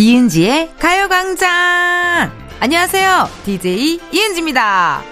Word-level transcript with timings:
이은지의 0.00 0.76
가요광장! 0.78 2.32
안녕하세요. 2.58 3.28
DJ 3.44 4.00
이은지입니다. 4.10 5.02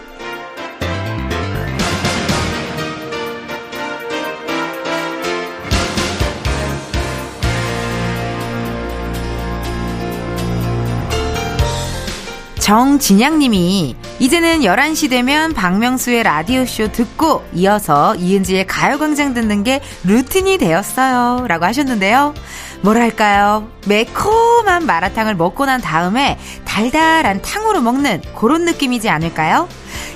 정진양님이 12.69 13.95
이제는 14.21 14.61
11시 14.61 15.09
되면 15.11 15.55
박명수의 15.55 16.23
라디오쇼 16.23 16.93
듣고 16.93 17.43
이어서 17.55 18.15
이은지의 18.17 18.67
가요광장 18.67 19.33
듣는 19.33 19.65
게 19.65 19.81
루틴이 20.05 20.59
되었어요. 20.59 21.47
라고 21.47 21.65
하셨는데요. 21.67 22.35
뭐랄까요. 22.83 23.71
매콤한 23.87 24.87
마라탕을 24.87 25.35
먹고 25.35 25.67
난 25.67 25.81
다음에 25.81 26.39
달달한 26.65 27.43
탕으로 27.43 27.81
먹는 27.81 28.23
그런 28.37 28.65
느낌이지 28.65 29.09
않을까요? 29.09 29.69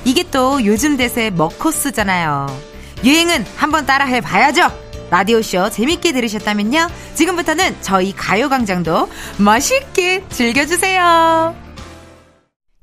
이게 0.05 0.25
또 0.31 0.65
요즘 0.65 0.97
대세 0.97 1.31
먹코스잖아요. 1.31 2.47
유행은 3.05 3.45
한번 3.57 3.85
따라 3.87 4.05
해 4.05 4.21
봐야죠. 4.21 4.71
라디오쇼 5.11 5.71
재밌게 5.71 6.13
들으셨다면요. 6.13 6.89
지금부터는 7.15 7.77
저희 7.83 8.15
가요광장도 8.15 9.11
맛있게 9.39 10.25
즐겨주세요. 10.31 11.55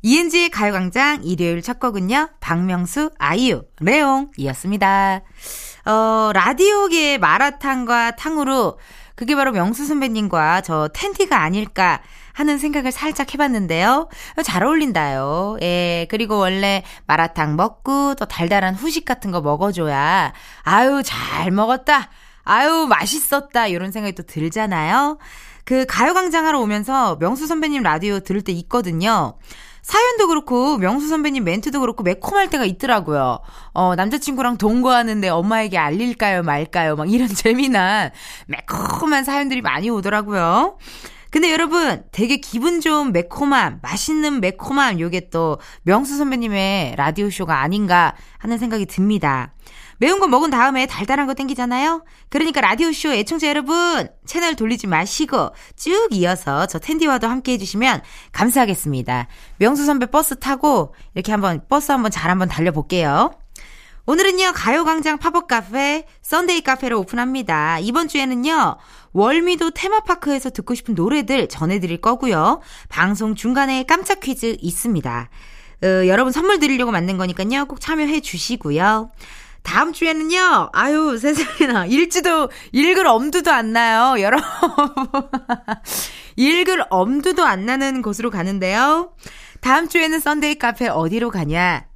이은지의 0.01 0.49
가요광장 0.49 1.21
일요일 1.23 1.61
첫 1.61 1.79
곡은요. 1.79 2.29
박명수, 2.39 3.11
아이유, 3.17 3.63
레옹이었습니다. 3.81 5.21
어, 5.85 6.31
라디오계의 6.33 7.17
마라탕과 7.17 8.15
탕으로 8.15 8.77
그게 9.19 9.35
바로 9.35 9.51
명수 9.51 9.85
선배님과 9.85 10.61
저 10.61 10.87
텐디가 10.93 11.41
아닐까 11.41 11.99
하는 12.31 12.57
생각을 12.57 12.93
살짝 12.93 13.33
해봤는데요. 13.33 14.07
잘 14.45 14.63
어울린다요. 14.63 15.57
예, 15.61 16.07
그리고 16.09 16.37
원래 16.37 16.85
마라탕 17.05 17.57
먹고 17.57 18.15
또 18.15 18.23
달달한 18.23 18.75
후식 18.75 19.03
같은 19.03 19.31
거 19.31 19.41
먹어줘야 19.41 20.31
아유, 20.63 21.01
잘 21.03 21.51
먹었다. 21.51 22.09
아유, 22.43 22.87
맛있었다. 22.87 23.67
이런 23.67 23.91
생각이 23.91 24.15
또 24.15 24.23
들잖아요. 24.23 25.17
그 25.69 25.85
가요광장 25.85 26.47
하러 26.47 26.59
오면서 26.61 27.17
명수 27.19 27.45
선배님 27.45 27.83
라디오 27.83 28.21
들을 28.21 28.41
때 28.41 28.51
있거든요. 28.53 29.35
사연도 29.83 30.27
그렇고 30.27 30.79
명수 30.79 31.07
선배님 31.07 31.43
멘트도 31.43 31.79
그렇고 31.79 32.01
매콤할 32.01 32.49
때가 32.49 32.65
있더라고요. 32.65 33.37
어, 33.75 33.93
남자친구랑 33.93 34.57
동거하는데 34.57 35.29
엄마에게 35.29 35.77
알릴까요 35.77 36.41
말까요 36.41 36.95
막 36.95 37.11
이런 37.11 37.27
재미난 37.29 38.09
매콤한 38.47 39.23
사연들이 39.23 39.61
많이 39.61 39.91
오더라고요. 39.91 40.79
근데 41.29 41.51
여러분 41.51 42.03
되게 42.11 42.37
기분 42.37 42.81
좋은 42.81 43.11
매콤함, 43.11 43.81
맛있는 43.83 44.41
매콤함 44.41 44.99
요게 44.99 45.29
또 45.29 45.59
명수 45.83 46.17
선배님의 46.17 46.95
라디오 46.95 47.29
쇼가 47.29 47.61
아닌가 47.61 48.15
하는 48.39 48.57
생각이 48.57 48.87
듭니다. 48.87 49.53
매운 49.99 50.19
거 50.19 50.27
먹은 50.27 50.49
다음에 50.49 50.85
달달한 50.85 51.27
거 51.27 51.33
땡기잖아요? 51.33 52.03
그러니까 52.29 52.61
라디오쇼 52.61 53.11
애청자 53.13 53.49
여러분, 53.49 54.07
채널 54.25 54.55
돌리지 54.55 54.87
마시고 54.87 55.51
쭉 55.75 56.07
이어서 56.11 56.65
저 56.67 56.79
텐디와도 56.79 57.27
함께 57.27 57.53
해주시면 57.53 58.01
감사하겠습니다. 58.31 59.27
명수 59.57 59.85
선배 59.85 60.05
버스 60.05 60.39
타고 60.39 60.95
이렇게 61.15 61.33
한번 61.33 61.61
버스 61.67 61.91
한번 61.91 62.11
잘 62.11 62.31
한번 62.31 62.47
달려볼게요. 62.47 63.33
오늘은요, 64.05 64.53
가요광장 64.55 65.19
팝업 65.19 65.47
카페, 65.47 66.05
썬데이 66.23 66.61
카페를 66.61 66.95
오픈합니다. 66.95 67.79
이번 67.79 68.07
주에는요, 68.07 68.77
월미도 69.11 69.71
테마파크에서 69.71 70.49
듣고 70.49 70.73
싶은 70.75 70.95
노래들 70.95 71.47
전해드릴 71.49 72.01
거고요. 72.01 72.61
방송 72.87 73.35
중간에 73.35 73.83
깜짝 73.83 74.21
퀴즈 74.21 74.55
있습니다. 74.61 75.29
어, 75.83 75.87
여러분 76.07 76.31
선물 76.31 76.59
드리려고 76.59 76.91
만든 76.91 77.17
거니까요, 77.17 77.65
꼭 77.65 77.79
참여해 77.81 78.21
주시고요. 78.21 79.11
다음 79.63 79.93
주에는요, 79.93 80.69
아유, 80.73 81.17
세상에나, 81.17 81.85
읽지도, 81.87 82.49
읽을 82.71 83.05
엄두도 83.07 83.51
안 83.51 83.73
나요, 83.73 84.21
여러분. 84.21 84.47
읽을 86.37 86.85
엄두도 86.89 87.43
안 87.43 87.65
나는 87.65 88.01
곳으로 88.01 88.29
가는데요. 88.29 89.13
다음 89.61 89.89
주에는 89.89 90.19
썬데이 90.19 90.55
카페 90.55 90.87
어디로 90.87 91.29
가냐? 91.29 91.88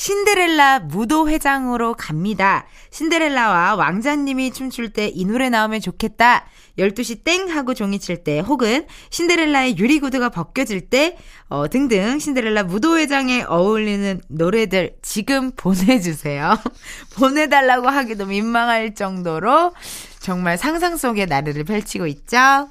신데렐라 0.00 0.78
무도회장으로 0.78 1.92
갑니다. 1.92 2.66
신데렐라와 2.90 3.74
왕자님이 3.74 4.50
춤출 4.50 4.94
때 4.94 5.12
이 5.14 5.26
노래 5.26 5.50
나오면 5.50 5.82
좋겠다. 5.82 6.46
12시 6.78 7.22
땡 7.22 7.50
하고 7.50 7.74
종이 7.74 7.98
칠 7.98 8.24
때 8.24 8.40
혹은 8.40 8.86
신데렐라의 9.10 9.76
유리구두가 9.76 10.30
벗겨질 10.30 10.88
때 10.88 11.18
어, 11.50 11.68
등등 11.68 12.18
신데렐라 12.18 12.62
무도회장에 12.62 13.44
어울리는 13.46 14.22
노래들 14.28 14.96
지금 15.02 15.50
보내주세요. 15.50 16.56
보내달라고 17.16 17.88
하기도 17.88 18.24
민망할 18.24 18.94
정도로 18.94 19.74
정말 20.18 20.56
상상 20.56 20.96
속의 20.96 21.26
나래를 21.26 21.64
펼치고 21.64 22.06
있죠. 22.06 22.70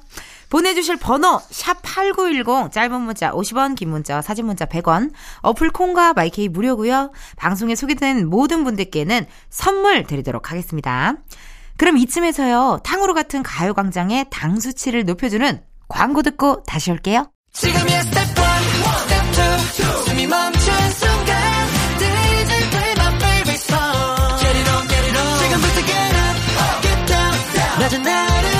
보내주실 0.50 0.96
번호 0.96 1.40
샵 1.50 1.80
8910 1.82 2.72
짧은 2.72 3.00
문자 3.00 3.30
50원 3.30 3.76
긴 3.76 3.90
문자 3.90 4.20
사진 4.20 4.46
문자 4.46 4.66
100원 4.66 5.12
어플 5.40 5.70
콩과 5.70 6.12
마이케이 6.12 6.48
무료고요. 6.48 7.12
방송에 7.36 7.74
소개된 7.74 8.28
모든 8.28 8.64
분들께는 8.64 9.26
선물 9.48 10.04
드리도록 10.04 10.50
하겠습니다. 10.50 11.14
그럼 11.76 11.96
이쯤에서요. 11.96 12.80
탕후루 12.84 13.14
같은 13.14 13.42
가요광장의 13.42 14.26
당 14.30 14.60
수치를 14.60 15.06
높여주는 15.06 15.62
광고 15.88 16.22
듣고 16.22 16.62
다시 16.64 16.90
올게요. 16.90 17.30
지금이야 17.52 18.02
스텝 18.02 18.16
1, 18.16 18.34
스텝 19.08 20.04
2, 20.04 20.08
숨이 20.08 20.26
멈춘 20.26 20.90
순간 20.90 21.60
지금부터 25.40 25.80
get 25.86 26.16
up, 26.16 26.82
get 26.82 27.06
down 27.06 27.80
낮은 27.80 28.06
아름 28.06 28.59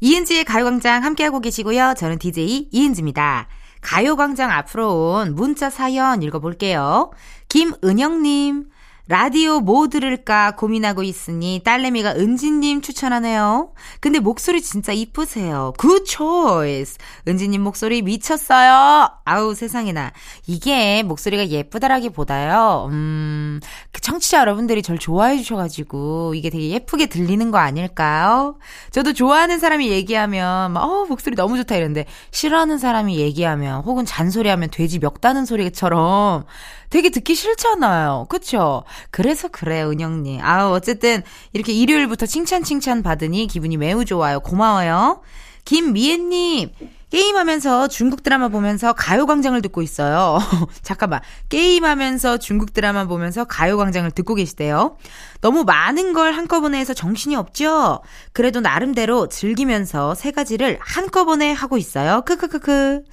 이은지의 0.00 0.44
가요광장 0.44 1.04
함께하고 1.04 1.40
계시고요. 1.40 1.94
저는 1.96 2.18
DJ 2.18 2.68
이은지입니다. 2.70 3.48
가요광장 3.80 4.50
앞으로 4.50 5.12
온 5.12 5.34
문자 5.34 5.70
사연 5.70 6.22
읽어볼게요. 6.22 7.10
김은영님, 7.48 8.68
라디오 9.08 9.60
뭐 9.60 9.88
들을까 9.88 10.50
고민하고 10.50 11.02
있으니 11.02 11.62
딸내미가 11.64 12.16
은지님 12.16 12.82
추천하네요. 12.82 13.72
근데 14.00 14.18
목소리 14.18 14.60
진짜 14.60 14.92
이쁘세요. 14.92 15.72
Good 15.78 16.04
choice. 16.04 16.98
은지님 17.26 17.62
목소리 17.62 18.02
미쳤어요. 18.02 19.10
아우 19.24 19.54
세상에나. 19.54 20.12
이게 20.46 21.02
목소리가 21.02 21.48
예쁘다라기보다요. 21.48 22.88
음, 22.90 23.60
그 23.92 24.02
청취자 24.02 24.40
여러분들이 24.40 24.82
절 24.82 24.98
좋아해 24.98 25.38
주셔가지고 25.38 26.34
이게 26.34 26.50
되게 26.50 26.68
예쁘게 26.68 27.06
들리는 27.06 27.50
거 27.50 27.56
아닐까요? 27.56 28.58
저도 28.90 29.14
좋아하는 29.14 29.58
사람이 29.58 29.88
얘기하면 29.88 30.72
막, 30.72 30.84
어, 30.84 31.06
목소리 31.06 31.34
너무 31.34 31.56
좋다 31.56 31.76
이러는데 31.76 32.04
싫어하는 32.30 32.76
사람이 32.76 33.18
얘기하면 33.18 33.84
혹은 33.84 34.04
잔소리하면 34.04 34.68
돼지 34.70 34.98
멱 34.98 35.22
다는 35.22 35.46
소리처럼 35.46 36.44
되게 36.90 37.10
듣기 37.10 37.34
싫잖아요. 37.34 38.26
그쵸? 38.28 38.84
그래서 39.10 39.48
그래요, 39.48 39.90
은영님. 39.90 40.40
아 40.42 40.70
어쨌든 40.70 41.22
이렇게 41.52 41.72
일요일부터 41.72 42.26
칭찬 42.26 42.62
칭찬 42.62 43.02
받으니 43.02 43.46
기분이 43.46 43.76
매우 43.76 44.04
좋아요. 44.04 44.40
고마워요. 44.40 45.20
김미애님. 45.64 46.70
게임하면서 47.10 47.88
중국 47.88 48.22
드라마 48.22 48.48
보면서 48.48 48.92
가요광장을 48.92 49.60
듣고 49.62 49.80
있어요. 49.80 50.38
잠깐만. 50.82 51.20
게임하면서 51.48 52.36
중국 52.38 52.74
드라마 52.74 53.06
보면서 53.06 53.44
가요광장을 53.44 54.10
듣고 54.10 54.34
계시대요. 54.34 54.98
너무 55.40 55.64
많은 55.64 56.12
걸 56.12 56.32
한꺼번에 56.32 56.78
해서 56.78 56.92
정신이 56.92 57.34
없죠? 57.34 58.02
그래도 58.32 58.60
나름대로 58.60 59.28
즐기면서 59.28 60.14
세 60.14 60.32
가지를 60.32 60.78
한꺼번에 60.80 61.52
하고 61.52 61.78
있어요. 61.78 62.22
크크크크. 62.26 63.04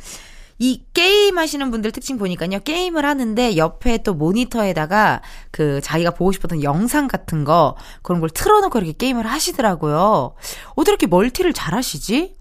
이 0.58 0.84
게임 0.94 1.38
하시는 1.38 1.70
분들 1.70 1.92
특징 1.92 2.18
보니까요. 2.18 2.60
게임을 2.60 3.06
하는데 3.06 3.58
옆에 3.58 4.00
또 4.00 4.14
모니터에다가 4.14 5.22
그 5.52 5.82
자기가 5.82 6.12
보고 6.12 6.32
싶었던 6.32 6.64
영상 6.64 7.08
같은 7.08 7.44
거 7.44 7.76
그런 8.02 8.22
걸 8.22 8.30
틀어놓고 8.30 8.80
이렇게 8.80 8.94
게임을 8.94 9.28
하시더라고요. 9.28 10.34
어떻게 10.76 10.92
이렇게 10.92 11.08
멀티를 11.08 11.54
잘 11.54 11.74
하시지? 11.74 12.36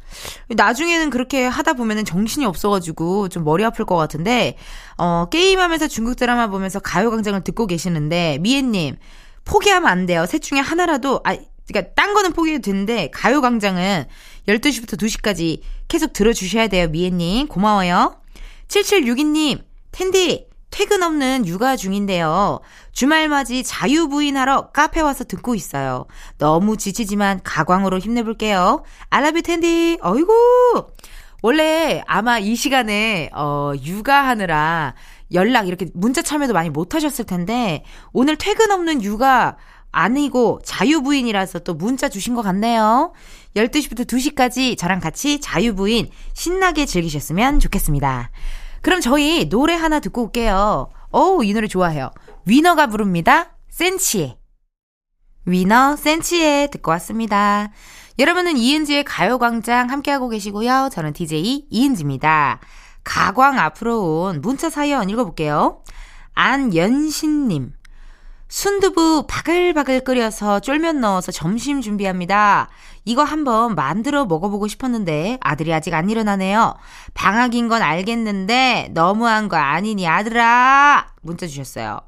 나중에는 0.48 1.10
그렇게 1.10 1.44
하다 1.44 1.72
보면은 1.74 2.04
정신이 2.04 2.46
없어가지고 2.46 3.28
좀 3.28 3.44
머리 3.44 3.64
아플 3.64 3.84
것 3.84 3.96
같은데, 3.96 4.56
어, 4.96 5.26
게임하면서 5.30 5.88
중국 5.88 6.14
드라마 6.14 6.46
보면서 6.46 6.78
가요광장을 6.78 7.42
듣고 7.42 7.66
계시는데, 7.66 8.38
미애님, 8.40 8.96
포기하면 9.44 9.90
안 9.90 10.06
돼요. 10.06 10.26
셋 10.26 10.40
중에 10.40 10.60
하나라도, 10.60 11.20
아, 11.24 11.36
그니까, 11.66 11.92
딴 11.94 12.14
거는 12.14 12.32
포기해도 12.32 12.62
되는데, 12.62 13.10
가요광장은 13.12 14.04
12시부터 14.48 14.98
2시까지 14.98 15.60
계속 15.88 16.12
들어주셔야 16.12 16.68
돼요, 16.68 16.88
미애님. 16.88 17.48
고마워요. 17.48 18.20
7762님, 18.68 19.62
텐디, 19.92 20.48
퇴근 20.70 21.04
없는 21.04 21.46
육아 21.46 21.76
중인데요. 21.76 22.58
주말맞이 22.92 23.62
자유부인하러 23.62 24.70
카페 24.72 25.00
와서 25.00 25.22
듣고 25.22 25.54
있어요. 25.54 26.06
너무 26.38 26.76
지치지만 26.76 27.40
가광으로 27.44 27.98
힘내볼게요. 28.00 28.82
알라뷰 29.08 29.42
텐디, 29.42 29.98
어이구! 30.02 30.86
원래 31.42 32.02
아마 32.06 32.38
이 32.38 32.56
시간에, 32.56 33.30
어, 33.34 33.72
육아하느라 33.84 34.94
연락 35.32 35.68
이렇게 35.68 35.86
문자 35.94 36.22
참여도 36.22 36.52
많이 36.54 36.70
못 36.70 36.94
하셨을 36.94 37.24
텐데, 37.24 37.84
오늘 38.12 38.36
퇴근 38.36 38.72
없는 38.72 39.02
육아 39.02 39.56
아니고 39.94 40.60
자유부인이라서 40.64 41.60
또 41.60 41.74
문자 41.74 42.08
주신 42.08 42.34
것 42.34 42.42
같네요. 42.42 43.12
12시부터 43.56 44.06
2시까지 44.06 44.76
저랑 44.76 45.00
같이 45.00 45.40
자유부인 45.40 46.10
신나게 46.32 46.86
즐기셨으면 46.86 47.60
좋겠습니다. 47.60 48.30
그럼 48.82 49.00
저희 49.00 49.48
노래 49.48 49.74
하나 49.74 50.00
듣고 50.00 50.24
올게요. 50.24 50.90
어우, 51.10 51.44
이 51.44 51.54
노래 51.54 51.68
좋아해요. 51.68 52.10
위너가 52.44 52.88
부릅니다. 52.88 53.56
센치에. 53.70 54.36
위너, 55.46 55.96
센치에 55.96 56.68
듣고 56.70 56.90
왔습니다. 56.92 57.70
여러분은 58.18 58.56
이은지의 58.56 59.04
가요광장 59.04 59.90
함께하고 59.90 60.28
계시고요. 60.28 60.88
저는 60.92 61.12
DJ 61.12 61.66
이은지입니다. 61.70 62.60
가광 63.04 63.58
앞으로 63.58 64.22
온 64.22 64.40
문자 64.40 64.70
사연 64.70 65.08
읽어볼게요. 65.10 65.82
안연신님. 66.34 67.72
순두부 68.54 69.26
바글바글 69.26 70.04
끓여서 70.04 70.60
쫄면 70.60 71.00
넣어서 71.00 71.32
점심 71.32 71.80
준비합니다. 71.80 72.68
이거 73.04 73.24
한번 73.24 73.74
만들어 73.74 74.26
먹어보고 74.26 74.68
싶었는데 74.68 75.38
아들이 75.40 75.74
아직 75.74 75.92
안 75.92 76.08
일어나네요. 76.08 76.76
방학인 77.14 77.66
건 77.66 77.82
알겠는데 77.82 78.90
너무한 78.94 79.48
거 79.48 79.56
아니니 79.56 80.06
아들아 80.06 81.14
문자 81.22 81.48
주셨어요. 81.48 81.98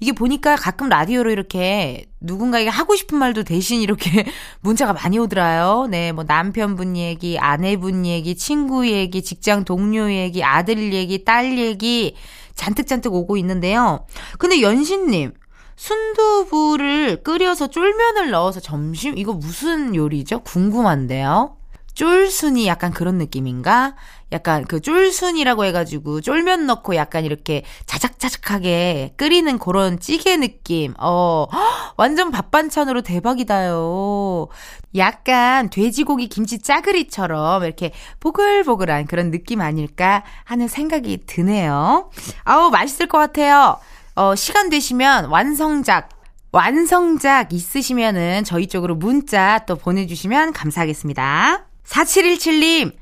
이게 0.00 0.10
보니까 0.10 0.56
가끔 0.56 0.88
라디오로 0.88 1.30
이렇게 1.30 2.06
누군가에게 2.20 2.68
하고 2.68 2.96
싶은 2.96 3.16
말도 3.16 3.44
대신 3.44 3.80
이렇게 3.80 4.24
문자가 4.60 4.92
많이 4.92 5.20
오더라요. 5.20 5.86
네, 5.88 6.10
뭐 6.10 6.24
남편분 6.24 6.96
얘기, 6.96 7.38
아내분 7.38 8.06
얘기, 8.06 8.34
친구 8.34 8.88
얘기, 8.88 9.22
직장 9.22 9.64
동료 9.64 10.12
얘기, 10.12 10.42
아들 10.42 10.92
얘기, 10.92 11.24
딸 11.24 11.56
얘기 11.56 12.16
잔뜩잔뜩 12.56 13.14
오고 13.14 13.36
있는데요. 13.36 14.04
근데 14.38 14.60
연신님, 14.60 15.34
순두부를 15.82 17.24
끓여서 17.24 17.66
쫄면을 17.66 18.30
넣어서 18.30 18.60
점심? 18.60 19.18
이거 19.18 19.32
무슨 19.32 19.96
요리죠? 19.96 20.40
궁금한데요? 20.44 21.56
쫄순이 21.94 22.68
약간 22.68 22.92
그런 22.92 23.18
느낌인가? 23.18 23.96
약간 24.30 24.64
그 24.64 24.80
쫄순이라고 24.80 25.64
해가지고 25.64 26.20
쫄면 26.20 26.66
넣고 26.66 26.94
약간 26.94 27.24
이렇게 27.24 27.64
자작자작하게 27.86 29.14
끓이는 29.16 29.58
그런 29.58 29.98
찌개 29.98 30.36
느낌. 30.36 30.94
어, 31.00 31.48
완전 31.98 32.30
밥 32.30 32.52
반찬으로 32.52 33.02
대박이다요. 33.02 34.46
약간 34.94 35.68
돼지고기 35.68 36.28
김치 36.28 36.60
짜그리처럼 36.60 37.64
이렇게 37.64 37.92
보글보글한 38.20 39.06
그런 39.06 39.32
느낌 39.32 39.60
아닐까 39.60 40.22
하는 40.44 40.68
생각이 40.68 41.24
드네요. 41.26 42.08
아우, 42.44 42.70
맛있을 42.70 43.08
것 43.08 43.18
같아요. 43.18 43.80
어, 44.14 44.34
시간 44.34 44.68
되시면 44.68 45.26
완성작, 45.26 46.10
완성작 46.52 47.52
있으시면은 47.52 48.44
저희 48.44 48.66
쪽으로 48.66 48.94
문자 48.94 49.60
또 49.66 49.76
보내주시면 49.76 50.52
감사하겠습니다. 50.52 51.64
4717님, 51.86 52.92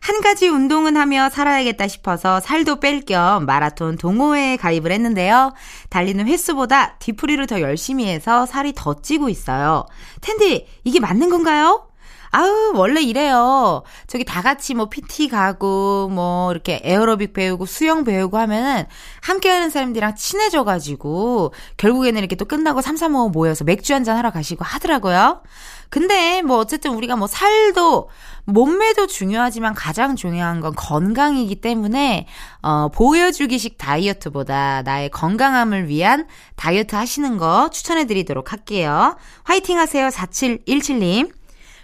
한 0.00 0.20
가지 0.20 0.48
운동은 0.48 0.96
하며 0.96 1.28
살아야겠다 1.30 1.88
싶어서 1.88 2.40
살도 2.40 2.80
뺄 2.80 3.04
겸 3.04 3.44
마라톤 3.46 3.96
동호회에 3.96 4.56
가입을 4.56 4.92
했는데요. 4.92 5.52
달리는 5.90 6.26
횟수보다 6.26 6.96
뒤풀이를 6.98 7.46
더 7.46 7.60
열심히 7.60 8.06
해서 8.06 8.46
살이 8.46 8.72
더 8.74 9.00
찌고 9.00 9.28
있어요. 9.28 9.86
텐디, 10.20 10.66
이게 10.84 11.00
맞는 11.00 11.28
건가요? 11.30 11.88
아우, 12.34 12.72
원래 12.74 13.02
이래요. 13.02 13.82
저기 14.06 14.24
다 14.24 14.40
같이 14.40 14.72
뭐 14.74 14.88
PT 14.88 15.28
가고, 15.28 16.08
뭐 16.10 16.50
이렇게 16.50 16.80
에어로빅 16.82 17.34
배우고 17.34 17.66
수영 17.66 18.04
배우고 18.04 18.38
하면은 18.38 18.86
함께 19.20 19.50
하는 19.50 19.68
사람들이랑 19.68 20.16
친해져가지고, 20.16 21.52
결국에는 21.76 22.18
이렇게 22.18 22.34
또 22.36 22.46
끝나고 22.46 22.80
삼삼오오 22.80 23.28
모여서 23.28 23.64
맥주 23.64 23.92
한잔 23.92 24.16
하러 24.16 24.30
가시고 24.30 24.64
하더라고요. 24.64 25.42
근데 25.90 26.40
뭐 26.40 26.56
어쨌든 26.56 26.94
우리가 26.94 27.16
뭐 27.16 27.26
살도, 27.26 28.08
몸매도 28.46 29.08
중요하지만 29.08 29.74
가장 29.74 30.16
중요한 30.16 30.60
건 30.60 30.72
건강이기 30.74 31.56
때문에, 31.56 32.26
어, 32.62 32.88
보여주기식 32.88 33.76
다이어트보다 33.76 34.80
나의 34.82 35.10
건강함을 35.10 35.88
위한 35.88 36.26
다이어트 36.56 36.94
하시는 36.96 37.36
거 37.36 37.68
추천해 37.68 38.06
드리도록 38.06 38.52
할게요. 38.52 39.18
화이팅 39.44 39.78
하세요, 39.78 40.08
4717님. 40.08 41.41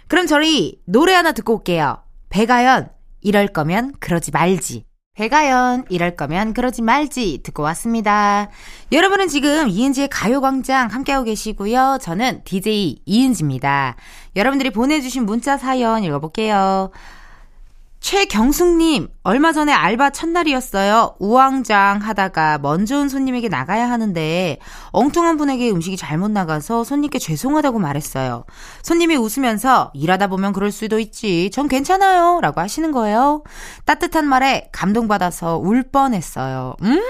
그럼 0.09 0.25
저희 0.25 0.81
노래 0.85 1.13
하나 1.13 1.31
듣고 1.31 1.53
올게요. 1.53 2.03
배가연, 2.29 2.89
이럴 3.21 3.47
거면 3.47 3.93
그러지 3.99 4.31
말지. 4.31 4.83
배가연, 5.13 5.85
이럴 5.89 6.15
거면 6.15 6.53
그러지 6.53 6.81
말지 6.81 7.41
듣고 7.43 7.61
왔습니다. 7.63 8.49
여러분은 8.91 9.27
지금 9.27 9.69
이은지의 9.69 10.07
가요광장 10.09 10.87
함께하고 10.87 11.25
계시고요. 11.25 11.99
저는 12.01 12.41
DJ 12.43 13.03
이은지입니다. 13.05 13.97
여러분들이 14.35 14.71
보내주신 14.71 15.27
문자 15.27 15.57
사연 15.57 16.03
읽어볼게요. 16.03 16.89
최경숙님, 17.99 19.09
얼마 19.23 19.51
전에 19.51 19.73
알바 19.73 20.11
첫날이었어요. 20.11 21.15
우왕좌왕 21.19 21.99
하다가 21.99 22.59
먼저 22.59 22.97
온 22.99 23.09
손님에게 23.09 23.49
나가야 23.49 23.89
하는데 23.89 24.57
엉뚱한 24.91 25.37
분에게 25.37 25.69
음식이 25.69 25.97
잘못 25.97 26.31
나가서 26.31 26.83
손님께 26.85 27.19
죄송하다고 27.19 27.77
말했어요. 27.79 28.45
손님이 28.83 29.17
웃으면서 29.17 29.91
일하다 29.93 30.27
보면 30.27 30.53
그럴 30.53 30.71
수도 30.71 30.97
있지. 30.99 31.49
전 31.51 31.67
괜찮아요. 31.67 32.39
라고 32.41 32.61
하시는 32.61 32.91
거예요. 32.91 33.43
따뜻한 33.85 34.25
말에 34.25 34.69
감동받아서 34.71 35.57
울 35.57 35.83
뻔했어요. 35.83 36.75
음! 36.81 37.01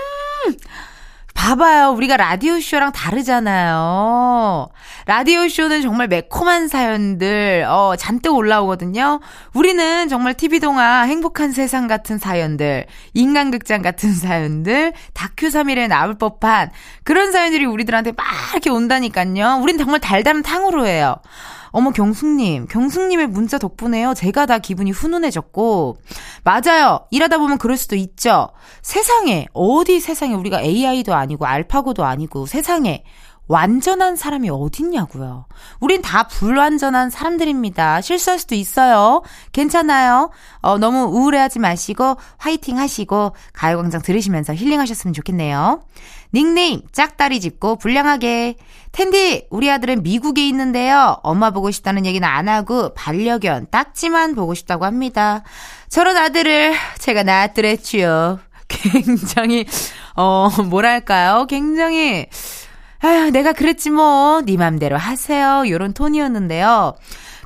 봐봐요. 1.39 1.91
우리가 1.91 2.18
라디오쇼랑 2.18 2.91
다르잖아요. 2.91 4.68
라디오쇼는 5.06 5.81
정말 5.81 6.09
매콤한 6.09 6.68
사연들, 6.68 7.65
어, 7.65 7.96
잔뜩 7.98 8.36
올라오거든요. 8.36 9.22
우리는 9.53 10.10
정말 10.10 10.34
TV동화 10.34 11.03
행복한 11.03 11.53
세상 11.53 11.88
같은 11.88 12.17
사연들, 12.17 12.88
인간극장 13.13 13.81
같은 13.81 14.12
사연들, 14.13 14.91
다큐 15.13 15.48
3일에 15.48 15.88
나올 15.88 16.15
법한 16.15 16.72
그런 17.03 17.31
사연들이 17.31 17.63
우리들한테 17.63 18.12
막 18.12 18.25
이렇게 18.51 18.69
온다니까요. 18.69 19.60
우린 19.62 19.77
정말 19.77 20.01
달달한 20.01 20.43
탕으로 20.43 20.86
해요. 20.88 21.15
어머, 21.72 21.92
경숙님. 21.92 22.68
경숙님의 22.68 23.28
문자 23.28 23.58
덕분에요. 23.58 24.14
제가 24.14 24.46
다 24.46 24.60
기분이 24.60 24.92
훈훈해졌고. 24.92 25.98
맞아요. 26.44 27.02
일하다 27.12 27.38
보면 27.38 27.58
그럴 27.58 27.78
수도 27.78 27.96
있죠. 27.96 28.50
세상에, 28.82 29.48
어디 29.54 30.00
세상에 30.00 30.34
우리가 30.34 30.62
AI도 30.62 31.14
아니고 31.14 31.46
알파고도 31.46 32.04
아니고 32.06 32.46
세상에 32.46 33.04
완전한 33.50 34.15
사람이 34.15 34.50
어딨냐고요. 34.51 35.46
우린 35.79 36.03
다 36.03 36.27
불완전한 36.27 37.10
사람들입니다. 37.10 38.00
실수할 38.00 38.38
수도 38.38 38.53
있어요. 38.53 39.24
괜찮아요. 39.51 40.29
어, 40.62 40.77
너무 40.77 41.06
우울해하지 41.06 41.58
마시고 41.58 42.15
화이팅 42.38 42.77
하시고 42.77 43.36
가요광장 43.53 44.03
들으시면서 44.03 44.53
힐링하셨으면 44.53 45.15
좋겠네요. 45.15 45.82
닉네임 46.32 46.82
짝다리 46.91 47.39
짚고 47.39 47.77
불량하게 47.77 48.56
텐디 48.91 49.48
우리 49.50 49.72
아들은 49.72 50.03
미국에 50.03 50.48
있는데요. 50.48 51.18
엄마 51.24 51.50
보고 51.50 51.72
싶다는 51.72 52.06
얘기는 52.06 52.25
안 52.27 52.48
하고 52.48 52.94
반려견 52.94 53.68
딱지만 53.72 54.36
보고 54.36 54.53
싶다고 54.53 54.86
합니다. 54.86 55.41
저런 55.89 56.18
아들을 56.18 56.75
제가 57.00 57.24
낳았더랬지요. 57.24 58.39
굉장히 58.70 59.65
어 60.15 60.50
뭐랄까요? 60.70 61.48
굉장히 61.48 62.27
아휴, 63.01 63.32
내가 63.32 63.53
그랬지 63.53 63.89
뭐. 63.89 64.41
네 64.46 64.58
맘대로 64.58 64.98
하세요. 64.98 65.63
요런 65.68 65.94
톤이었는데요. 65.94 66.96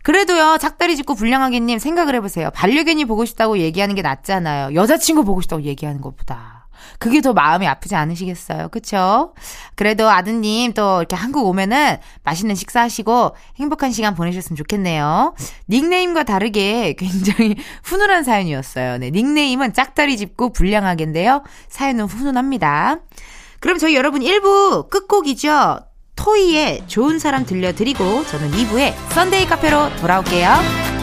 그래도요, 0.03 0.57
작다리 0.60 0.95
짚고 0.98 1.15
불량하게님 1.15 1.79
생각을 1.79 2.15
해보세요. 2.15 2.50
반려견이 2.51 3.05
보고 3.05 3.24
싶다고 3.24 3.57
얘기하는 3.60 3.95
게 3.95 4.01
낫잖아요. 4.01 4.75
여자친구 4.75 5.24
보고 5.24 5.41
싶다고 5.41 5.63
얘기하는 5.63 6.01
것보다. 6.01 6.67
그게 7.00 7.22
더 7.22 7.33
마음이 7.33 7.67
아프지 7.67 7.95
않으시겠어요? 7.95 8.69
그쵸? 8.69 9.33
그래도 9.75 10.10
아드님 10.10 10.74
또 10.74 11.00
이렇게 11.00 11.15
한국 11.15 11.45
오면은 11.48 11.98
맛있는 12.24 12.55
식사하시고 12.55 13.36
행복한 13.57 13.91
시간 13.91 14.15
보내셨으면 14.15 14.57
좋겠네요. 14.57 15.36
닉네임과 15.69 16.24
다르게 16.24 16.93
굉장히 16.93 17.55
훈훈한 17.83 18.24
사연이었어요. 18.24 18.98
네, 18.98 19.12
닉네임은 19.12 19.74
짝다리 19.74 20.17
짚고 20.17 20.51
불량하게인데요. 20.51 21.43
사연은 21.69 22.05
훈훈합니다. 22.05 22.98
그럼 23.63 23.77
저희 23.77 23.96
여러분 23.96 24.20
1부 24.20 24.89
끝곡이죠. 24.89 25.79
토이의 26.17 26.84
좋은 26.88 27.17
사람 27.17 27.46
들려드리고 27.46 28.25
저는 28.25 28.51
2부에 28.51 28.93
썬데이 29.13 29.46
카페로 29.46 29.96
돌아올게요. 30.01 31.02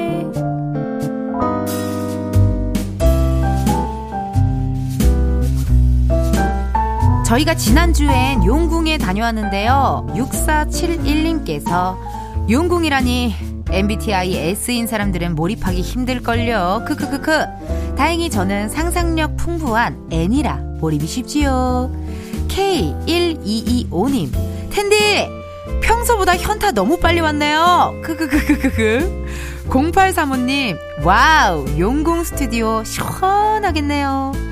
저희가 7.31 7.55
지난주엔 7.55 8.45
용궁에 8.45 8.97
다녀왔는데요. 8.97 10.05
6471님께서 10.09 11.97
용궁이라니 12.49 13.33
MBTI 13.71 14.35
S인 14.35 14.85
사람들은 14.85 15.35
몰입하기 15.35 15.79
힘들걸요. 15.79 16.83
크크크크. 16.85 17.95
다행히 17.95 18.29
저는 18.29 18.67
상상력 18.67 19.37
풍부한 19.37 20.09
N이라 20.11 20.55
몰입이 20.81 21.07
쉽지요. 21.07 21.95
K1225님. 22.49 24.29
텐디! 24.69 25.29
평소보다 25.83 26.35
현타 26.35 26.71
너무 26.71 26.97
빨리 26.99 27.21
왔네요. 27.21 27.93
크크크크크크. 28.03 29.27
0835님. 29.69 30.77
Wow. 31.05 31.65
용궁 31.79 32.25
스튜디오 32.25 32.83
시원하겠네요. 32.83 34.50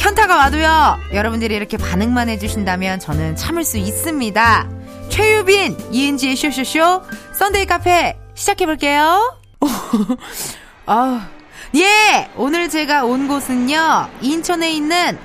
현타가 0.00 0.34
와도요. 0.34 0.98
여러분들이 1.12 1.54
이렇게 1.54 1.76
반응만 1.76 2.30
해주신다면 2.30 3.00
저는 3.00 3.36
참을 3.36 3.64
수 3.64 3.76
있습니다. 3.76 4.68
최유빈, 5.10 5.76
이은지의 5.92 6.36
쇼쇼쇼, 6.36 7.02
Sunday 7.34 7.66
카페 7.66 8.18
시작해볼게요. 8.34 9.38
아, 10.86 11.28
예! 11.76 12.30
오늘 12.36 12.70
제가 12.70 13.04
온 13.04 13.28
곳은요, 13.28 14.08
인천에 14.22 14.72
있는 14.72 15.18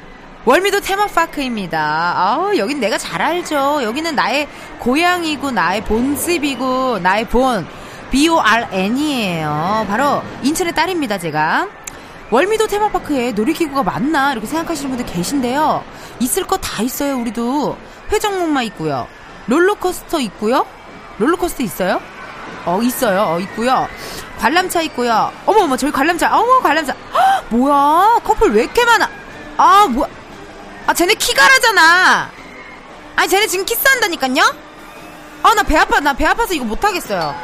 월미도 0.44 0.82
테마파크입니다. 0.82 1.80
아, 1.80 2.52
여긴 2.58 2.82
내가 2.82 2.98
잘 2.98 3.22
알죠. 3.22 3.82
여기는 3.82 4.14
나의 4.14 4.46
고향이고, 4.80 5.52
나의 5.52 5.86
본집이고, 5.86 7.00
나의 7.00 7.30
born, 7.30 7.66
B-O-R-N이에요. 8.12 9.86
바로 9.88 10.22
인천의 10.44 10.76
딸입니다, 10.76 11.18
제가. 11.18 11.85
월미도 12.32 12.68
테마파크에 12.68 13.32
놀이기구가 13.34 13.84
많나 13.84 14.32
이렇게 14.32 14.48
생각하시는 14.48 14.90
분들 14.96 15.06
계신데요. 15.14 15.84
있을 16.20 16.46
거 16.48 16.58
다 16.58 16.82
있어요. 16.82 17.18
우리도 17.18 17.78
회전목마 18.12 18.64
있고요. 18.64 19.08
롤러코스터 19.48 20.20
있고요. 20.22 20.66
롤러코스터 21.20 21.64
있어요? 21.64 22.02
어 22.66 22.82
있어요. 22.82 23.22
어 23.22 23.40
있고요. 23.42 23.88
관람차 24.40 24.82
있고요. 24.84 25.32
어머 25.46 25.64
어머 25.64 25.78
저희 25.78 25.92
관람차. 25.92 26.36
어머 26.36 26.60
관람차. 26.62 26.94
헉, 27.14 27.46
뭐야 27.50 28.20
커플 28.24 28.52
왜 28.54 28.64
이렇게 28.64 28.84
많아? 28.86 29.10
아 29.58 29.88
뭐야? 29.88 30.10
아 30.88 30.94
쟤네 30.94 31.14
키가라잖아. 31.16 32.32
아니 33.16 33.30
쟤네 33.30 33.48
지금 33.48 33.66
키스한다니깐요? 33.66 34.42
아 35.44 35.54
나 35.54 35.62
배 35.64 35.78
아파 35.78 36.00
나 36.00 36.14
배 36.14 36.26
아파서 36.26 36.54
이거 36.56 36.66
못 36.66 36.84
하겠어요. 36.84 37.36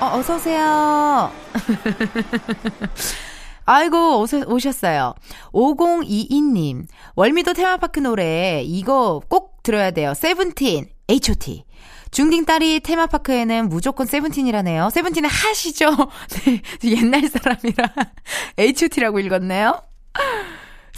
어 0.00 0.12
어서 0.18 0.36
오세요. 0.36 1.30
아이고, 3.64 4.26
오셨어요. 4.46 5.14
5022님, 5.52 6.86
월미도 7.14 7.54
테마파크 7.54 8.00
노래, 8.00 8.62
이거 8.64 9.20
꼭 9.28 9.62
들어야 9.62 9.90
돼요. 9.90 10.14
세븐틴, 10.14 10.86
H.O.T. 11.08 11.64
중딩 12.10 12.44
딸이 12.44 12.80
테마파크에는 12.80 13.68
무조건 13.70 14.06
세븐틴이라네요. 14.06 14.90
세븐틴은 14.90 15.30
하시죠? 15.30 15.90
네, 16.44 16.62
옛날 16.84 17.26
사람이라 17.26 17.92
H.O.T라고 18.58 19.18
읽었네요. 19.20 19.82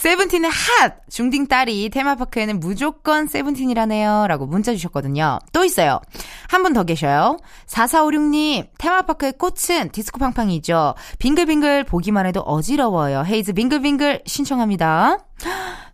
세븐틴의 0.08 0.50
핫! 0.50 0.96
중딩 1.08 1.46
딸이 1.46 1.88
테마파크에는 1.88 2.60
무조건 2.60 3.26
세븐틴이라네요. 3.26 4.26
라고 4.28 4.44
문자 4.46 4.72
주셨거든요. 4.72 5.38
또 5.54 5.64
있어요. 5.64 5.98
한 6.50 6.62
분 6.62 6.74
더 6.74 6.84
계셔요. 6.84 7.38
4456님, 7.66 8.68
테마파크의 8.76 9.32
꽃은 9.38 9.88
디스코 9.92 10.18
팡팡이죠. 10.18 10.94
빙글빙글 11.18 11.84
보기만 11.84 12.26
해도 12.26 12.40
어지러워요. 12.42 13.24
헤이즈 13.24 13.54
빙글빙글 13.54 14.24
신청합니다. 14.26 15.20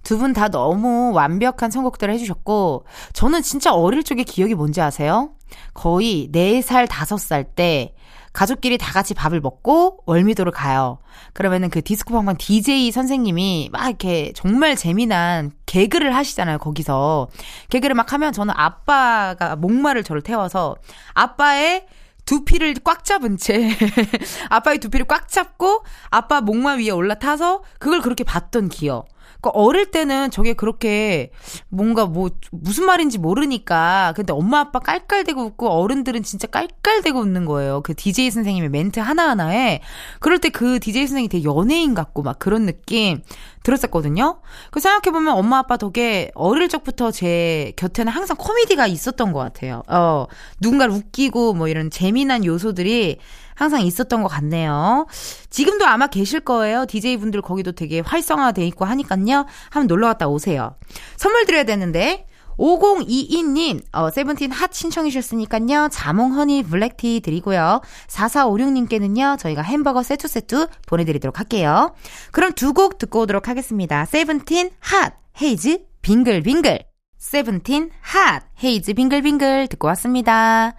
두 0.03 0.19
분 0.19 0.33
다 0.33 0.49
너무 0.49 1.13
완벽한 1.15 1.71
선곡들을 1.71 2.13
해주셨고, 2.15 2.87
저는 3.13 3.43
진짜 3.43 3.73
어릴 3.73 4.03
적에 4.03 4.25
기억이 4.25 4.57
뭔지 4.57 4.81
아세요? 4.81 5.31
거의 5.73 6.29
4살, 6.33 6.89
5살 6.89 7.55
때, 7.55 7.95
가족끼리 8.33 8.79
다 8.79 8.93
같이 8.93 9.13
밥을 9.15 9.41
먹고 9.41 10.01
월미도를 10.07 10.53
가요. 10.53 10.99
그러면은 11.33 11.69
그 11.69 11.83
디스코 11.83 12.15
방방 12.15 12.37
DJ 12.37 12.93
선생님이 12.93 13.71
막 13.73 13.89
이렇게 13.89 14.33
정말 14.35 14.77
재미난 14.77 15.51
개그를 15.67 16.15
하시잖아요, 16.15 16.59
거기서. 16.59 17.29
개그를 17.71 17.95
막 17.95 18.13
하면 18.13 18.33
저는 18.33 18.55
아빠가 18.57 19.57
목마를 19.57 20.05
저를 20.05 20.23
태워서 20.23 20.77
아빠의 21.15 21.87
두피를 22.25 22.75
꽉 22.85 23.05
잡은 23.05 23.37
채 23.37 23.71
아빠의 24.51 24.79
두피를 24.79 25.07
꽉 25.07 25.29
잡고 25.29 25.85
아빠 26.11 26.41
목마 26.41 26.75
위에 26.75 26.91
올라타서 26.91 27.63
그걸 27.81 28.01
그렇게 28.01 28.23
봤던 28.23 28.69
기억. 28.69 29.09
그러니까 29.41 29.51
어릴 29.59 29.91
때는 29.91 30.31
저게 30.31 30.53
그렇게 30.53 31.31
뭔가 31.69 32.07
뭐 32.07 32.31
무슨 32.53 32.85
말인지 32.85 33.19
모르니까 33.19 34.13
근데 34.15 34.33
엄마 34.33 34.61
아빠 34.61 34.79
깔깔대고 34.79 35.43
웃고 35.43 35.69
어른들은 35.69 36.23
진짜 36.23 36.47
깔깔대고 36.47 37.19
웃는 37.19 37.47
거예요. 37.47 37.81
그 37.81 37.95
DJ 37.95 38.31
선생님의 38.31 38.69
멘트 38.69 39.01
하나하나에 39.01 39.81
그럴 40.21 40.39
때 40.39 40.51
그 40.51 40.79
DJ 40.79 41.07
선생님이 41.07 41.29
되게 41.29 41.45
연예인 41.45 41.95
같고 41.95 42.23
막 42.23 42.39
그런 42.39 42.67
느낌 42.67 43.23
들었었거든요. 43.63 44.41
그 44.71 44.81
생각해 44.81 45.13
보면 45.13 45.35
엄마 45.35 45.59
아빠 45.59 45.77
덕에 45.77 46.31
어릴 46.35 46.69
적부터 46.69 47.11
제 47.11 47.73
곁에는 47.77 48.13
항상 48.13 48.37
코미디가 48.37 48.87
있었던 48.87 49.33
것 49.33 49.39
같아요. 49.39 49.83
어, 49.89 50.27
누군가를 50.61 50.95
웃기고 50.95 51.55
뭐 51.55 51.69
이런 51.69 51.91
재미난 51.91 52.45
요소들이 52.45 53.19
항상 53.61 53.83
있었던 53.83 54.23
것 54.23 54.29
같네요. 54.29 55.07
지금도 55.51 55.85
아마 55.87 56.07
계실 56.07 56.41
거예요. 56.41 56.87
DJ분들 56.87 57.43
거기도 57.43 57.73
되게 57.73 58.01
활성화돼 58.01 58.67
있고 58.69 58.87
하니깐요. 58.87 59.45
한번 59.69 59.87
놀러 59.87 60.07
갔다 60.09 60.29
오세요. 60.29 60.77
선물 61.19 61.45
드려야 61.45 61.65
되는데 61.65 62.27
5022님, 62.59 63.83
어, 63.93 64.11
세븐틴 64.11 64.51
핫 64.51 64.73
신청해 64.73 65.11
주셨으니까요. 65.11 65.89
자몽 65.91 66.35
허니 66.37 66.63
블랙티 66.65 67.21
드리고요. 67.23 67.81
4456님께는요, 68.09 69.39
저희가 69.39 69.63
햄버거 69.63 70.03
세트 70.03 70.27
세트 70.29 70.67
보내드리도록 70.87 71.39
할게요. 71.39 71.95
그럼 72.33 72.53
두 72.53 72.73
곡 72.73 72.99
듣고 72.99 73.21
오도록 73.21 73.49
하겠습니다. 73.49 74.05
세븐틴 74.07 74.71
HOT, 74.81 75.15
헤이즈, 75.41 75.81
빙글빙글. 76.03 76.81
세븐틴 77.19 77.91
HOT, 78.01 78.43
헤이즈, 78.63 78.95
빙글빙글 78.95 79.69
듣고 79.69 79.87
왔습니다. 79.89 80.75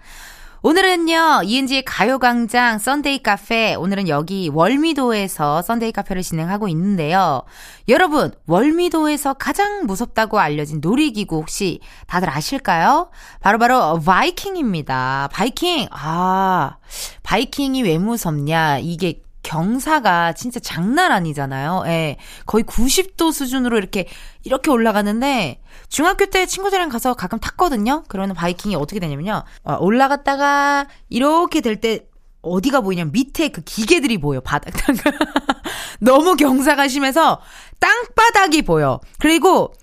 오늘은요, 0.64 1.42
이은지의 1.44 1.84
가요광장 1.84 2.78
Sunday 2.78 3.24
카페, 3.24 3.74
오늘은 3.74 4.06
여기 4.06 4.48
월미도에서 4.48 5.60
Sunday 5.60 5.90
카페를 5.90 6.22
진행하고 6.22 6.68
있는데요. 6.68 7.42
여러분, 7.88 8.30
월미도에서 8.46 9.34
가장 9.34 9.86
무섭다고 9.86 10.38
알려진 10.38 10.78
놀이기구 10.80 11.34
혹시 11.34 11.80
다들 12.06 12.30
아실까요? 12.30 13.10
바로바로 13.40 13.80
바로 13.80 14.00
바이킹입니다. 14.00 15.30
바이킹! 15.32 15.88
아, 15.90 16.76
바이킹이 17.24 17.82
왜 17.82 17.98
무섭냐? 17.98 18.78
이게 18.78 19.20
경사가 19.42 20.32
진짜 20.34 20.60
장난 20.60 21.12
아니잖아요. 21.12 21.84
예. 21.86 22.16
거의 22.46 22.64
90도 22.64 23.32
수준으로 23.32 23.76
이렇게, 23.78 24.06
이렇게 24.44 24.70
올라가는데, 24.70 25.60
중학교 25.88 26.26
때 26.26 26.46
친구들이랑 26.46 26.88
가서 26.88 27.14
가끔 27.14 27.38
탔거든요? 27.38 28.04
그러면 28.08 28.34
바이킹이 28.34 28.76
어떻게 28.76 29.00
되냐면요. 29.00 29.42
어, 29.64 29.76
올라갔다가, 29.80 30.86
이렇게 31.08 31.60
될 31.60 31.80
때, 31.80 32.06
어디가 32.42 32.80
보이냐면 32.80 33.12
밑에 33.12 33.48
그 33.48 33.62
기계들이 33.62 34.18
보여, 34.18 34.40
바닥. 34.40 34.72
너무 36.00 36.34
경사가 36.36 36.88
심해서 36.88 37.40
땅바닥이 37.78 38.62
보여. 38.62 39.00
그리고, 39.18 39.74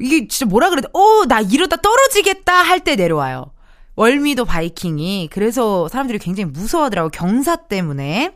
이게 0.00 0.26
진짜 0.26 0.46
뭐라 0.46 0.70
그래야 0.70 0.82
돼? 0.82 0.88
오, 0.94 1.24
나 1.26 1.40
이러다 1.40 1.76
떨어지겠다 1.76 2.52
할 2.52 2.80
때 2.80 2.96
내려와요. 2.96 3.52
월미도 3.94 4.46
바이킹이. 4.46 5.28
그래서 5.30 5.86
사람들이 5.88 6.18
굉장히 6.18 6.50
무서워하더라고, 6.50 7.10
경사 7.10 7.56
때문에. 7.56 8.34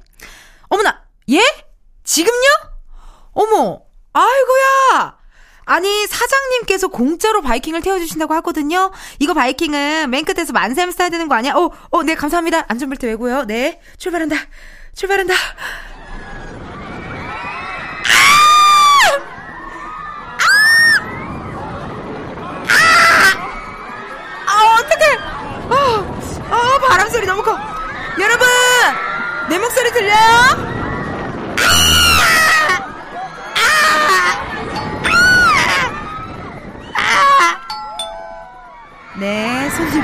어머나, 0.69 1.03
예? 1.31 1.41
지금요? 2.05 2.49
어머, 3.33 3.81
아이고야! 4.13 5.17
아니, 5.69 6.07
사장님께서 6.07 6.89
공짜로 6.89 7.43
바이킹을 7.43 7.83
태워주신다고 7.83 8.35
하거든요? 8.35 8.93
이거 9.19 9.35
바이킹은 9.35 10.11
맨 10.11 10.25
끝에서 10.25 10.53
만세함 10.53 10.93
써야 10.93 11.09
되는 11.09 11.27
거 11.29 11.35
아니야? 11.35 11.55
어, 11.55 11.71
어, 11.91 12.03
네, 12.05 12.15
감사합니다. 12.15 12.65
안전벨트 12.69 13.05
외고요. 13.07 13.45
네, 13.47 13.81
출발한다. 13.99 14.37
출발한다. 14.95 15.35
아, 15.35 15.39
아! 22.69 23.57
아 24.47 24.79
어떡해! 24.81 25.19
아, 25.71 26.55
아, 26.55 26.79
바람 26.89 27.11
소리 27.11 27.27
너무 27.27 27.43
커. 27.43 27.57
내 29.57 29.61
목소리 29.61 29.91
들려요? 29.91 30.17
네, 39.19 39.71
손님. 39.71 40.03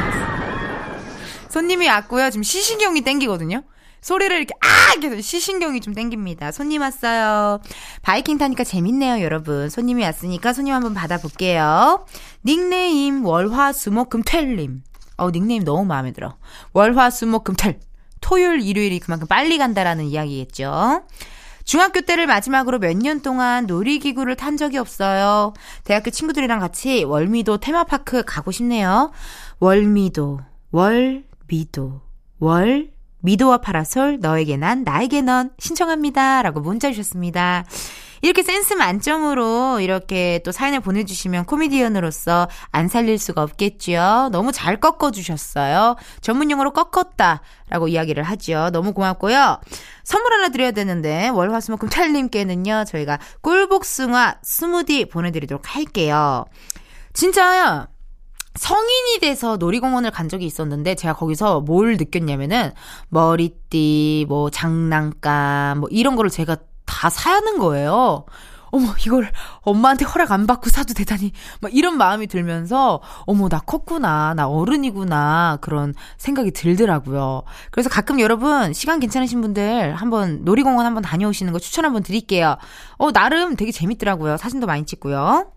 손님이 1.51 1.87
왔고요. 1.87 2.31
지금 2.31 2.43
시신경이 2.43 3.03
땡기거든요. 3.03 3.63
소리를 4.01 4.35
이렇게 4.35 4.55
아 4.63 4.99
계속 4.99 5.21
시신경이 5.21 5.83
좀 5.83 5.93
땡깁니다. 5.93 6.51
손님 6.51 6.81
왔어요. 6.81 7.61
바이킹 8.01 8.39
타니까 8.39 8.65
재밌네요, 8.65 9.23
여러분. 9.23 9.69
손님이 9.69 10.03
왔으니까 10.05 10.55
손님 10.55 10.73
한번 10.73 10.95
받아볼게요. 10.95 12.07
닉네임 12.47 13.27
월화수목금텔님. 13.27 14.83
어 15.19 15.31
닉네임 15.31 15.63
너무 15.63 15.85
마음에 15.85 16.13
들어. 16.13 16.39
월화수목금텔. 16.73 17.92
토요일 18.23 18.63
일요일이 18.63 18.99
그만큼 18.99 19.27
빨리 19.29 19.59
간다라는 19.59 20.05
이야기겠죠. 20.07 21.03
중학교 21.65 22.01
때를 22.01 22.27
마지막으로 22.27 22.79
몇 22.79 22.97
년 22.97 23.21
동안 23.21 23.67
놀이기구를 23.67 24.35
탄 24.37 24.57
적이 24.57 24.79
없어요. 24.79 25.53
대학교 25.85 26.11
친구들이랑 26.11 26.59
같이 26.59 27.05
월미도 27.05 27.59
테마파크 27.59 28.25
가고 28.25 28.51
싶네요. 28.51 29.13
월미도, 29.61 30.41
월미도, 30.73 32.01
월 32.41 32.91
미도와 33.21 33.59
파라솔, 33.59 34.19
너에게 34.21 34.57
난, 34.57 34.83
나에게 34.83 35.23
넌 35.23 35.51
신청합니다. 35.59 36.43
라고 36.43 36.59
문자 36.61 36.91
주셨습니다. 36.91 37.65
이렇게 38.23 38.45
센스 38.45 38.75
만점으로 38.75 39.81
이렇게 39.81 40.41
또 40.45 40.53
사연을 40.53 40.79
보내주시면 40.81 41.45
코미디언으로서 41.45 42.49
안 42.71 42.87
살릴 42.87 43.19
수가 43.19 43.43
없겠죠. 43.43 44.29
너무 44.31 44.53
잘 44.53 44.79
꺾어주셨어요. 44.79 45.97
전문용어로 46.21 46.73
꺾었다. 46.73 47.43
라고 47.69 47.89
이야기를 47.89 48.23
하죠. 48.23 48.71
너무 48.73 48.93
고맙고요. 48.93 49.61
선물 50.05 50.35
하나 50.35 50.51
드려야 50.51 50.71
되는데, 50.71 51.29
월화수목금 51.31 51.89
찰님께는요, 51.91 52.85
저희가 52.87 53.19
꿀복숭아 53.41 54.37
스무디 54.43 55.07
보내드리도록 55.07 55.75
할게요. 55.75 56.45
진짜, 57.15 57.89
성인이 58.55 59.19
돼서 59.21 59.57
놀이공원을 59.57 60.11
간 60.11 60.29
적이 60.29 60.45
있었는데 60.47 60.95
제가 60.95 61.15
거기서 61.15 61.63
뭘 61.63 61.97
느꼈냐면은 61.97 62.73
머리띠, 63.09 64.27
뭐 64.29 64.51
장난감, 64.51 65.81
뭐 65.81 65.89
이런 65.91 66.17
거를 66.17 66.31
제가 66.31 66.57
다 66.87 67.11
사는 67.11 67.59
거예요. 67.59 68.27
어머, 68.75 68.95
이걸 69.05 69.31
엄마한테 69.61 70.07
허락 70.07 70.33
안 70.33 70.47
받고 70.47 70.71
사도 70.71 70.95
되다니. 70.95 71.33
막 71.61 71.75
이런 71.75 71.99
마음이 71.99 72.27
들면서, 72.27 73.03
어머, 73.27 73.51
나 73.51 73.61
컸구나. 73.61 74.33
나 74.35 74.49
어른이구나. 74.49 75.59
그런 75.61 75.93
생각이 76.17 76.53
들더라고요. 76.53 77.43
그래서 77.71 77.91
가끔 77.91 78.19
여러분, 78.19 78.73
시간 78.73 78.99
괜찮으신 78.99 79.43
분들 79.43 79.95
한번 79.95 80.43
놀이공원 80.45 80.87
한번 80.87 81.03
다녀오시는 81.03 81.53
거 81.53 81.59
추천 81.59 81.85
한번 81.85 82.03
드릴게요. 82.03 82.57
어, 82.97 83.13
나름 83.13 83.57
되게 83.57 83.73
재밌더라고요. 83.73 84.39
사진도 84.39 84.67
많이 84.67 84.87
찍고요. 84.87 85.53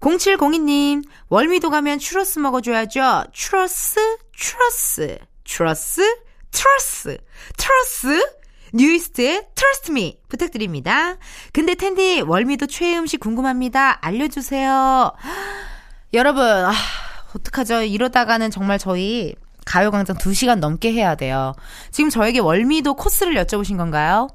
0702님, 0.00 1.04
월미도 1.28 1.68
가면 1.68 1.98
추러스 1.98 2.38
먹어줘야죠. 2.38 3.24
추러스, 3.32 4.00
추러스, 4.32 5.18
추러스, 5.44 6.02
Trust, 6.50 7.18
Trust, 7.58 8.22
뉴이스트의 8.74 9.46
Trust 9.54 9.92
Me 9.92 10.18
부탁드립니다. 10.28 11.16
근데 11.52 11.74
은디 11.74 12.20
월미도 12.20 12.66
최애 12.66 12.98
음식 12.98 13.20
궁금합니다. 13.20 14.04
알려주세요. 14.04 15.12
여러분, 16.12 16.44
아, 16.44 16.72
어떡하죠? 17.34 17.82
이러다가는 17.82 18.50
정말 18.50 18.78
저희 18.78 19.34
가요광장 19.64 20.16
2시간 20.16 20.58
넘게 20.58 20.92
해야 20.92 21.14
돼요. 21.14 21.54
지금 21.90 22.10
저에게 22.10 22.40
월미도 22.40 22.94
코스를 22.94 23.34
여쭤보신 23.34 23.76
건가요? 23.76 24.28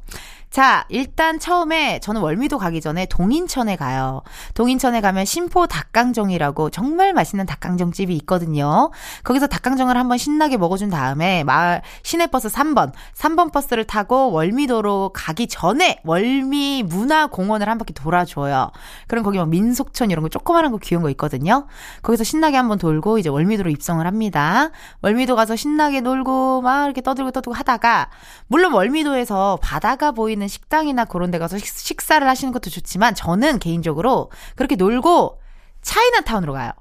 자, 0.50 0.86
일단 0.90 1.38
처음에 1.38 2.00
저는 2.00 2.22
월미도 2.22 2.58
가기 2.58 2.82
전에 2.82 3.06
동인천에 3.06 3.76
가요. 3.76 4.24
동인천에 4.56 5.00
가면 5.00 5.26
신포 5.26 5.68
닭강정이라고 5.68 6.72
정말 6.72 7.14
맛있는 7.14 7.46
닭강정 7.46 7.92
집이 7.92 8.16
있거든요. 8.18 8.90
거기서 9.24 9.46
닭강정을 9.46 9.96
한번 9.96 10.18
신나게 10.18 10.58
먹어준 10.58 10.90
다음에 10.90 11.44
마을 11.44 11.84
시내버스 12.02 12.48
3번, 12.48 12.94
3번 13.16 13.52
버스를 13.52 13.84
타고 13.84 14.32
월미도로 14.32 15.12
가기 15.14 15.46
전에 15.48 16.00
월미 16.04 16.84
문화공원을 16.88 17.70
한 17.70 17.78
바퀴 17.78 17.94
돌아줘요. 17.94 18.72
그럼 19.08 19.24
거기 19.24 19.38
막 19.38 19.50
민속촌 19.50 20.10
이런 20.10 20.24
거 20.24 20.30
조그만한 20.30 20.72
거 20.72 20.80
귀여운 20.80 21.04
거 21.04 21.12
있거든요. 21.12 21.68
거기서 22.02 22.24
신나게 22.24 22.58
한번 22.58 22.80
돌고 22.80 23.20
이제 23.20 23.30
월미도로 23.30 23.70
입성을 23.70 24.04
합니다. 24.04 24.72
월미도 25.04 25.36
가서 25.36 25.56
신나게 25.56 26.02
놀고 26.02 26.62
막 26.62 26.86
이렇게 26.86 27.02
떠들고 27.02 27.30
떠들고 27.30 27.54
하다가 27.54 28.10
물론 28.48 28.74
월미도에서 28.74 29.60
바다가 29.62 30.12
보이는 30.12 30.39
있는 30.40 30.48
식당이나 30.48 31.06
그런 31.06 31.30
데 31.30 31.38
가서 31.38 31.58
식사를 31.60 32.26
하시는 32.28 32.52
것도 32.54 32.70
좋지만 32.70 33.14
저는 33.14 33.60
개인적으로 33.60 34.32
그렇게 34.56 34.76
놀고 34.76 35.40
차이나타운으로 35.82 36.54
가요. 36.54 36.72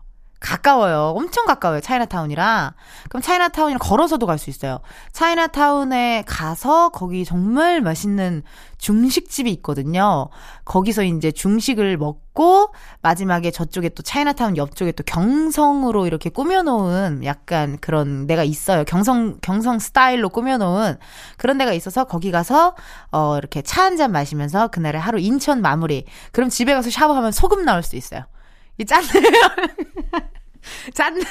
가까워요. 0.40 1.14
엄청 1.16 1.46
가까워요. 1.46 1.80
차이나타운이랑. 1.80 2.70
그럼 3.08 3.22
차이나타운이랑 3.22 3.78
걸어서도 3.80 4.24
갈 4.26 4.38
수 4.38 4.50
있어요. 4.50 4.78
차이나타운에 5.12 6.22
가서 6.26 6.90
거기 6.90 7.24
정말 7.24 7.80
맛있는 7.80 8.42
중식집이 8.78 9.50
있거든요. 9.54 10.28
거기서 10.64 11.02
이제 11.02 11.32
중식을 11.32 11.96
먹고 11.96 12.72
마지막에 13.02 13.50
저쪽에 13.50 13.88
또 13.88 14.04
차이나타운 14.04 14.56
옆쪽에 14.56 14.92
또 14.92 15.02
경성으로 15.04 16.06
이렇게 16.06 16.30
꾸며놓은 16.30 17.24
약간 17.24 17.76
그런 17.80 18.28
데가 18.28 18.44
있어요. 18.44 18.84
경성, 18.84 19.38
경성 19.42 19.80
스타일로 19.80 20.28
꾸며놓은 20.28 20.98
그런 21.36 21.58
데가 21.58 21.72
있어서 21.72 22.04
거기 22.04 22.30
가서 22.30 22.76
어, 23.10 23.36
이렇게 23.38 23.62
차 23.62 23.82
한 23.82 23.96
잔 23.96 24.12
마시면서 24.12 24.68
그날의 24.68 25.00
하루 25.00 25.18
인천 25.18 25.60
마무리. 25.62 26.04
그럼 26.30 26.48
집에 26.50 26.74
가서 26.74 26.90
샤워하면 26.90 27.32
소금 27.32 27.64
나올 27.64 27.82
수 27.82 27.96
있어요. 27.96 28.22
이 28.78 28.84
짠내요. 28.84 29.32
짠내, 30.94 31.22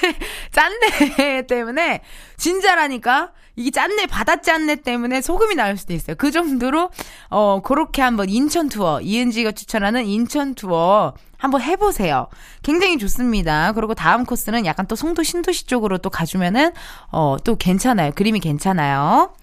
짠내 0.51 1.45
때문에, 1.47 2.01
진짜라니까, 2.38 3.31
이게 3.55 3.71
짠내, 3.71 4.07
바다 4.07 4.38
짠내 4.41 4.77
때문에 4.77 5.21
소금이 5.21 5.55
나올 5.55 5.77
수도 5.77 5.93
있어요. 5.93 6.15
그 6.15 6.31
정도로, 6.31 6.89
어, 7.29 7.62
그렇게 7.63 8.01
한번 8.01 8.29
인천 8.29 8.69
투어, 8.69 8.99
이은지가 9.01 9.51
추천하는 9.51 10.05
인천 10.05 10.55
투어 10.55 11.13
한번 11.38 11.62
해보세요. 11.62 12.27
굉장히 12.63 12.97
좋습니다. 12.97 13.73
그리고 13.73 13.93
다음 13.93 14.25
코스는 14.25 14.65
약간 14.65 14.88
또 14.88 14.95
송도 14.95 15.21
신도시 15.23 15.65
쪽으로 15.67 15.99
또 15.99 16.10
가주면은, 16.10 16.71
어, 17.12 17.38
또 17.43 17.55
괜찮아요. 17.55 18.12
그림이 18.15 18.39
괜찮아요. 18.39 19.36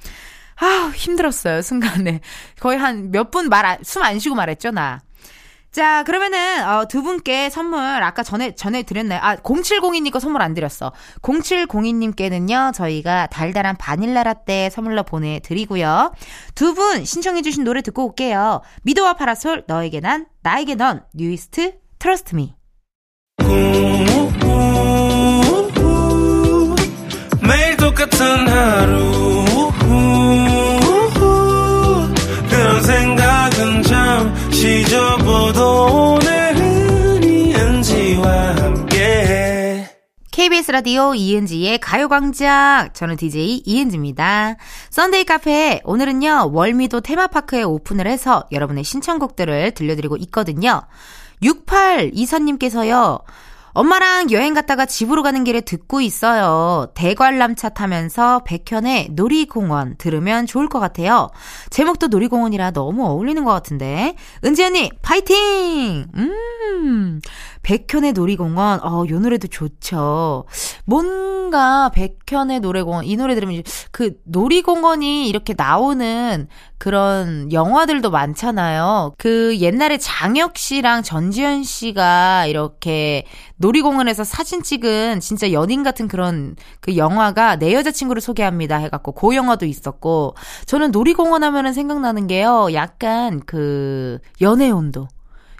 아 0.56 0.92
힘들었어요, 0.94 1.62
순간에. 1.62 2.20
거의 2.60 2.78
한 2.78 3.10
몇 3.12 3.30
분 3.30 3.48
말, 3.48 3.78
숨 3.82 4.02
안 4.02 4.18
쉬고 4.18 4.34
말했죠, 4.36 4.70
나. 4.70 5.02
자, 5.74 6.04
그러면은, 6.04 6.64
어, 6.68 6.86
두 6.86 7.02
분께 7.02 7.50
선물, 7.50 7.80
아까 7.80 8.22
전에, 8.22 8.54
전에 8.54 8.84
드렸나요? 8.84 9.18
아, 9.20 9.34
0702님 9.34 10.12
거 10.12 10.20
선물 10.20 10.40
안 10.40 10.54
드렸어. 10.54 10.92
0702님께는요, 11.20 12.72
저희가 12.72 13.26
달달한 13.26 13.74
바닐라 13.76 14.22
라떼 14.22 14.70
선물로 14.70 15.02
보내드리고요. 15.02 16.12
두 16.54 16.74
분 16.74 17.04
신청해주신 17.04 17.64
노래 17.64 17.82
듣고 17.82 18.06
올게요. 18.06 18.60
미도와 18.84 19.14
파라솔, 19.14 19.64
너에게 19.66 19.98
난, 19.98 20.26
나에게 20.42 20.76
넌, 20.76 21.02
뉴이스트, 21.12 21.74
Trust 21.98 22.36
Me. 22.36 22.54
라디오 40.74 41.14
이은지의 41.14 41.78
가요광장 41.78 42.90
저는 42.94 43.14
DJ 43.14 43.62
이은지입니다. 43.64 44.56
Sunday 44.90 45.22
카페 45.22 45.80
오늘은요 45.84 46.50
월미도 46.52 47.00
테마파크에 47.00 47.62
오픈을 47.62 48.08
해서 48.08 48.42
여러분의 48.50 48.82
신청곡들을 48.82 49.70
들려드리고 49.70 50.16
있거든요. 50.16 50.82
6824님께서요. 51.44 53.22
엄마랑 53.74 54.30
여행 54.30 54.54
갔다가 54.54 54.86
집으로 54.86 55.24
가는 55.24 55.42
길에 55.42 55.60
듣고 55.60 56.00
있어요. 56.00 56.88
대관람차 56.94 57.70
타면서 57.70 58.42
백현의 58.44 59.10
놀이공원 59.12 59.96
들으면 59.98 60.46
좋을 60.46 60.68
것 60.68 60.78
같아요. 60.78 61.28
제목도 61.70 62.06
놀이공원이라 62.06 62.70
너무 62.70 63.04
어울리는 63.04 63.44
것 63.44 63.50
같은데. 63.50 64.14
은지 64.44 64.62
언니, 64.64 64.90
파이팅! 65.02 66.06
음, 66.14 67.20
백현의 67.64 68.12
놀이공원, 68.12 68.80
어, 68.84 69.04
요 69.08 69.18
노래도 69.18 69.48
좋죠. 69.48 70.44
뭔가 70.84 71.90
백현의 71.90 72.60
노래공원, 72.60 73.04
이 73.06 73.16
노래 73.16 73.34
들으면 73.34 73.62
그 73.90 74.12
놀이공원이 74.24 75.28
이렇게 75.28 75.54
나오는 75.56 76.46
그런 76.78 77.50
영화들도 77.50 78.10
많잖아요. 78.10 79.14
그 79.16 79.56
옛날에 79.58 79.96
장혁 79.96 80.58
씨랑 80.58 81.02
전지현 81.02 81.64
씨가 81.64 82.46
이렇게 82.46 83.24
놀이공원에서 83.56 84.24
사진 84.24 84.62
찍은 84.62 85.20
진짜 85.20 85.50
연인 85.52 85.82
같은 85.82 86.08
그런 86.08 86.56
그 86.80 86.96
영화가 86.96 87.56
내 87.56 87.72
여자친구를 87.72 88.20
소개합니다 88.20 88.76
해갖고 88.76 89.12
그 89.12 89.34
영화도 89.34 89.64
있었고 89.64 90.34
저는 90.66 90.90
놀이공원 90.90 91.42
하면은 91.42 91.72
생각나는 91.72 92.26
게요. 92.26 92.68
약간 92.74 93.40
그 93.46 94.18
연애 94.42 94.70
온도. 94.70 95.08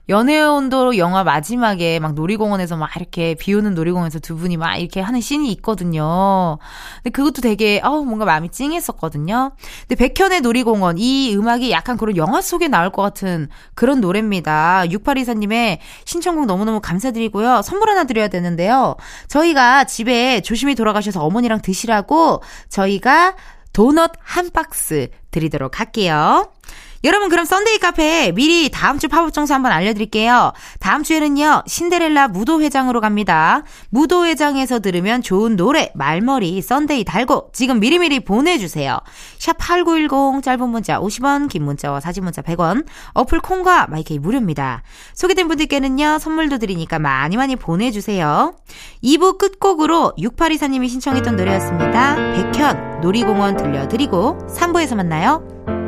연애온도 0.09 0.99
영화 0.99 1.25
마지막에 1.25 1.99
막 1.99 2.15
놀이공원에서 2.15 2.77
막 2.77 2.95
이렇게 2.97 3.35
비 3.35 3.55
오는 3.55 3.75
놀이공원에서 3.75 4.19
두 4.19 4.37
분이 4.37 4.57
막 4.57 4.77
이렇게 4.77 5.01
하는 5.01 5.21
씬이 5.21 5.51
있거든요. 5.53 6.59
근데 6.97 7.11
그것도 7.11 7.41
되게, 7.41 7.81
아우, 7.83 8.05
뭔가 8.05 8.25
마음이 8.25 8.51
찡했었거든요. 8.51 9.53
근데 9.89 10.09
백현의 10.09 10.43
놀이공원, 10.43 10.99
이 10.99 11.35
음악이 11.35 11.71
약간 11.71 11.97
그런 11.97 12.17
영화 12.17 12.41
속에 12.43 12.69
나올 12.69 12.91
것 12.91 13.03
같은 13.03 13.49
그런 13.75 14.01
노래입니다. 14.01 14.85
6824님의 14.87 15.79
신청곡 16.05 16.47
너무너무 16.47 16.81
감사드리고요. 16.81 17.63
선물 17.63 17.89
하나 17.89 18.05
드려야 18.05 18.29
되는데요. 18.29 18.97
저희가 19.29 19.85
집에 19.85 20.41
조심히 20.43 20.75
돌아가셔서 20.75 21.25
어머니랑 21.25 21.63
드시라고 21.63 22.43
저희가 22.69 23.37
도넛 23.73 24.13
한 24.21 24.51
박스 24.51 25.09
드리도록 25.31 25.81
할게요. 25.81 26.51
여러분 27.05 27.29
그럼 27.29 27.45
Sunday 27.45 27.79
카페 27.81 28.33
미리 28.33 28.71
다음 28.71 28.99
주 28.99 29.09
팝업 29.09 29.35
장소 29.35 29.53
한번 29.53 29.73
알려드릴게요. 29.73 30.55
다음 30.81 31.03
주에는요 31.03 31.65
신데렐라 31.67 32.29
무도회장으로 32.29 33.03
갑니다. 33.03 33.63
무도회장에서 33.91 34.81
들으면 34.81 35.21
좋은 35.21 35.55
노래 35.57 35.93
말머리 35.95 36.63
Sunday 36.63 37.05
달고 37.05 37.51
지금 37.53 37.79
미리미리 37.79 38.21
보내주세요. 38.21 38.99
샵 39.39 39.59
8910 39.59 40.43
짧은 40.43 40.67
문자 40.67 40.99
50원 40.99 41.51
긴 41.51 41.65
문자와 41.65 42.01
사진 42.01 42.25
문자 42.25 42.41
100원 42.41 42.87
어플 43.13 43.41
콩과 43.41 43.89
마이케이 43.89 44.19
무료입니다. 44.19 44.83
소개된 45.13 45.47
분들께는요 45.47 46.19
선물도 46.19 46.57
드리니까 46.57 46.99
많이 46.99 47.37
많이 47.37 47.55
보내주세요. 47.55 48.57
2부 49.03 49.37
끝곡으로 49.37 50.15
6824님이 50.19 50.89
신청했던 50.89 51.37
노래였습니다. 51.37 52.15
백현 52.15 53.03
놀이공원 53.03 53.59
들려드리고 53.59 54.39
3부에서 54.49 54.97
만나요. 54.97 55.84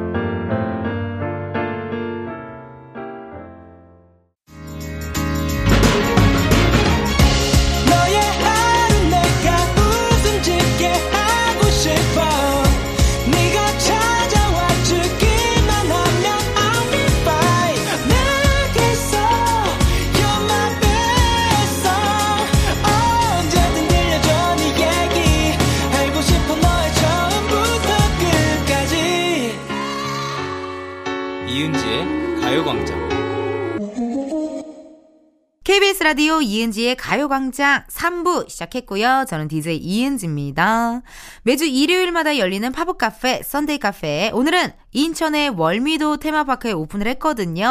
KBS 35.63 36.05
라디오 36.05 36.41
이은지의 36.41 36.97
가요광장 36.97 37.85
3부 37.91 38.49
시작했고요. 38.49 39.27
저는 39.29 39.49
DJ 39.49 39.77
이은지입니다. 39.77 41.03
매주 41.43 41.67
일요일마다 41.67 42.39
열리는 42.39 42.71
팝업 42.73 42.99
카페, 42.99 43.43
Sunday 43.43 43.79
카페. 43.79 44.31
오늘은 44.33 44.73
인천의 44.93 45.51
월미도 45.51 46.17
테마파크에 46.19 46.73
오픈을 46.73 47.09
했거든요. 47.09 47.69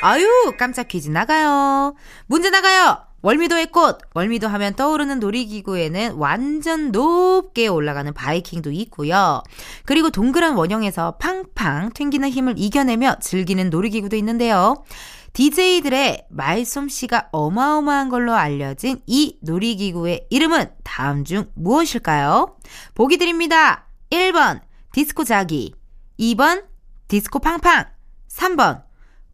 아유, 0.00 0.54
깜짝 0.58 0.88
퀴즈 0.88 1.10
나가요. 1.10 1.94
문제 2.26 2.50
나가요! 2.50 3.07
월미도의 3.22 3.66
꽃, 3.72 3.98
월미도 4.14 4.46
하면 4.46 4.74
떠오르는 4.74 5.18
놀이기구에는 5.18 6.14
완전 6.14 6.92
높게 6.92 7.66
올라가는 7.66 8.12
바이킹도 8.14 8.70
있고요. 8.70 9.42
그리고 9.84 10.10
동그란 10.10 10.54
원형에서 10.54 11.16
팡팡 11.18 11.90
튕기는 11.92 12.28
힘을 12.28 12.54
이겨내며 12.56 13.16
즐기는 13.20 13.70
놀이기구도 13.70 14.14
있는데요. 14.16 14.84
DJ들의 15.32 16.26
말솜씨가 16.30 17.28
어마어마한 17.32 18.08
걸로 18.08 18.34
알려진 18.34 19.00
이 19.06 19.36
놀이기구의 19.42 20.26
이름은 20.30 20.70
다음 20.84 21.24
중 21.24 21.46
무엇일까요? 21.54 22.56
보기 22.94 23.18
드립니다. 23.18 23.86
1번 24.10 24.60
디스코 24.92 25.24
자기 25.24 25.74
2번 26.18 26.64
디스코 27.08 27.40
팡팡 27.40 27.84
3번 28.28 28.82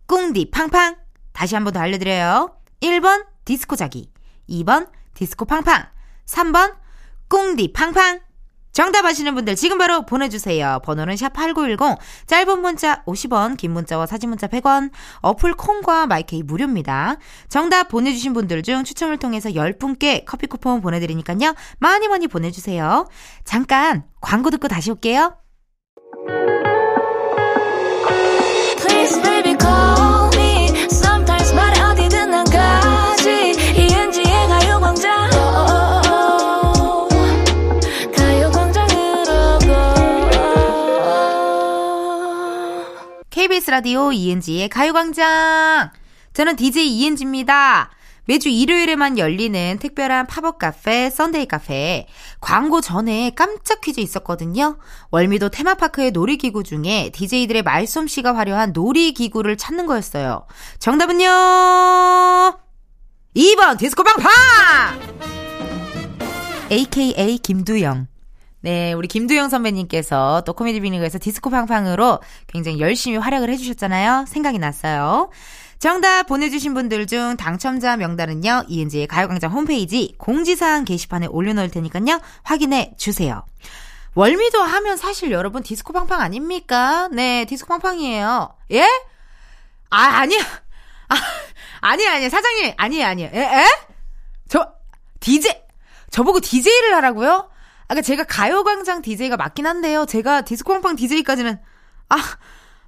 꿍디 0.06 0.50
팡팡 0.50 0.96
다시 1.32 1.54
한 1.54 1.64
번 1.64 1.72
더 1.74 1.80
알려드려요. 1.80 2.54
1번 2.80 3.24
디스코 3.44 3.76
자기 3.76 4.10
2번 4.48 4.88
디스코 5.14 5.44
팡팡 5.44 5.84
3번 6.26 6.74
꿍디 7.28 7.72
팡팡 7.72 8.20
정답 8.74 9.06
아시는 9.06 9.36
분들 9.36 9.54
지금 9.54 9.78
바로 9.78 10.04
보내주세요. 10.04 10.80
번호는 10.84 11.14
샵8910, 11.14 11.96
짧은 12.26 12.60
문자 12.60 13.04
50원, 13.04 13.56
긴 13.56 13.70
문자와 13.70 14.06
사진 14.06 14.30
문자 14.30 14.48
100원, 14.48 14.90
어플 15.20 15.54
콩과 15.54 16.08
마이케이 16.08 16.42
무료입니다. 16.42 17.18
정답 17.48 17.86
보내주신 17.88 18.32
분들 18.32 18.64
중 18.64 18.82
추첨을 18.82 19.18
통해서 19.18 19.50
10분께 19.50 20.24
커피 20.26 20.48
쿠폰 20.48 20.80
보내드리니까요. 20.80 21.54
많이 21.78 22.08
많이 22.08 22.26
보내주세요. 22.26 23.08
잠깐 23.44 24.02
광고 24.20 24.50
듣고 24.50 24.66
다시 24.66 24.90
올게요. 24.90 25.43
라디오 43.74 44.12
이은지의 44.12 44.68
가요광장. 44.68 45.90
저는 46.32 46.54
DJ 46.54 46.96
이은지입니다. 46.96 47.90
매주 48.24 48.48
일요일에만 48.48 49.18
열리는 49.18 49.78
특별한 49.80 50.28
팝업 50.28 50.60
카페, 50.60 51.10
Sunday 51.10 51.46
카페. 51.46 52.06
광고 52.40 52.80
전에 52.80 53.32
깜짝 53.34 53.80
퀴즈 53.80 53.98
있었거든요. 53.98 54.78
월미도 55.10 55.48
테마파크의 55.48 56.12
놀이기구 56.12 56.62
중에 56.62 57.10
DJ들의 57.12 57.62
말솜씨가 57.62 58.36
화려한 58.36 58.74
놀이기구를 58.74 59.56
찾는 59.56 59.86
거였어요. 59.86 60.46
정답은요! 60.78 61.26
2번 63.34 63.76
디스코 63.76 64.04
팡팡! 64.04 64.30
AKA 66.70 67.38
김두영. 67.38 68.06
네, 68.64 68.94
우리 68.94 69.08
김두영 69.08 69.50
선배님께서 69.50 70.42
또 70.46 70.54
코미디 70.54 70.80
빅리그에서 70.80 71.18
디스코 71.20 71.50
팡팡으로 71.50 72.20
굉장히 72.46 72.80
열심히 72.80 73.18
활약을 73.18 73.50
해주셨잖아요. 73.50 74.24
생각이 74.26 74.58
났어요. 74.58 75.28
정답 75.78 76.22
보내주신 76.22 76.72
분들 76.72 77.06
중 77.06 77.36
당첨자 77.36 77.98
명단은요, 77.98 78.64
이은지의 78.68 79.06
가요광장 79.06 79.52
홈페이지 79.52 80.14
공지사항 80.16 80.86
게시판에 80.86 81.26
올려놓을 81.26 81.70
테니까요, 81.70 82.22
확인해 82.42 82.94
주세요. 82.96 83.44
월미도 84.14 84.62
하면 84.62 84.96
사실 84.96 85.30
여러분 85.30 85.62
디스코 85.62 85.92
팡팡 85.92 86.22
아닙니까? 86.22 87.10
네, 87.12 87.44
디스코 87.44 87.68
팡팡이에요. 87.68 88.48
예? 88.72 88.88
아, 89.90 89.98
아니야. 89.98 90.40
아, 91.10 91.16
아니야, 91.82 92.14
아니야. 92.14 92.30
사장님, 92.30 92.72
아니에요, 92.78 93.06
아니에요. 93.06 93.30
에? 93.34 93.40
에? 93.40 93.64
저, 94.48 94.66
DJ, 95.20 95.52
저보고 96.10 96.40
DJ를 96.40 96.94
하라고요? 96.94 97.50
아까 97.88 98.00
제가 98.02 98.24
가요광장 98.24 99.02
DJ가 99.02 99.36
맞긴 99.36 99.66
한데요. 99.66 100.06
제가 100.06 100.42
디스코팡팡 100.42 100.96
DJ까지는 100.96 101.58
아 102.08 102.16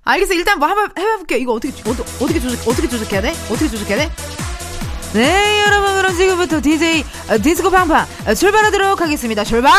알겠어. 0.04 0.34
일단 0.34 0.58
뭐 0.58 0.68
한번 0.68 0.90
해볼게요. 0.96 1.38
이거 1.38 1.52
어떻게 1.52 1.72
어, 1.88 1.92
어떻게 1.92 2.40
조작 2.40 2.68
어떻게 2.68 2.88
조작해야 2.88 3.20
돼? 3.22 3.30
어떻게 3.50 3.68
조작해야 3.68 3.98
돼? 4.08 4.12
네, 5.12 5.62
여러분 5.66 5.96
그럼 5.96 6.14
지금부터 6.16 6.60
DJ 6.60 7.04
어, 7.30 7.38
디스코팡팡 7.42 8.06
어, 8.26 8.34
출발하도록 8.34 9.00
하겠습니다. 9.00 9.44
출발! 9.44 9.72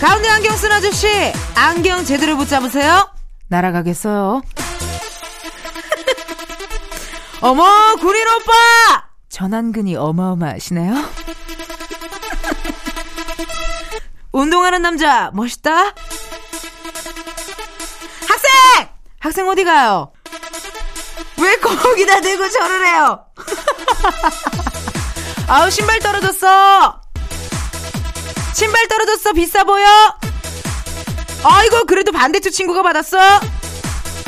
가운데 0.00 0.28
안경 0.28 0.56
쓴 0.56 0.72
아저씨 0.72 1.08
안경 1.54 2.04
제대로 2.04 2.36
붙잡으세요. 2.36 3.08
날아가겠어요. 3.48 4.42
어머 7.42 7.94
구린 7.96 8.22
오빠 8.28 9.06
전환근이 9.28 9.96
어마어마하시네요. 9.96 10.94
운동하는 14.36 14.82
남자 14.82 15.30
멋있다. 15.32 15.94
학생! 18.28 18.88
학생 19.18 19.48
어디 19.48 19.64
가요? 19.64 20.12
왜 21.38 21.56
거기다 21.56 22.20
대고 22.20 22.46
절을 22.50 22.86
해요? 22.86 23.24
아우 25.48 25.70
신발 25.70 26.00
떨어졌어. 26.00 27.00
신발 28.52 28.86
떨어졌어 28.88 29.32
비싸 29.32 29.64
보여. 29.64 29.86
아이고 31.42 31.86
그래도 31.86 32.12
반대쪽 32.12 32.52
친구가 32.52 32.82
받았어. 32.82 33.18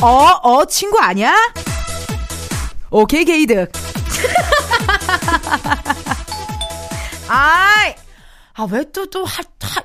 어, 0.00 0.08
어 0.42 0.64
친구 0.64 0.98
아니야? 1.00 1.36
오케이 2.90 3.26
게이득. 3.26 3.70
아이, 7.28 7.94
아 8.58 8.66
왜 8.66 8.82
또 8.90 9.06
또 9.06 9.24
하, 9.24 9.42
하, 9.42 9.82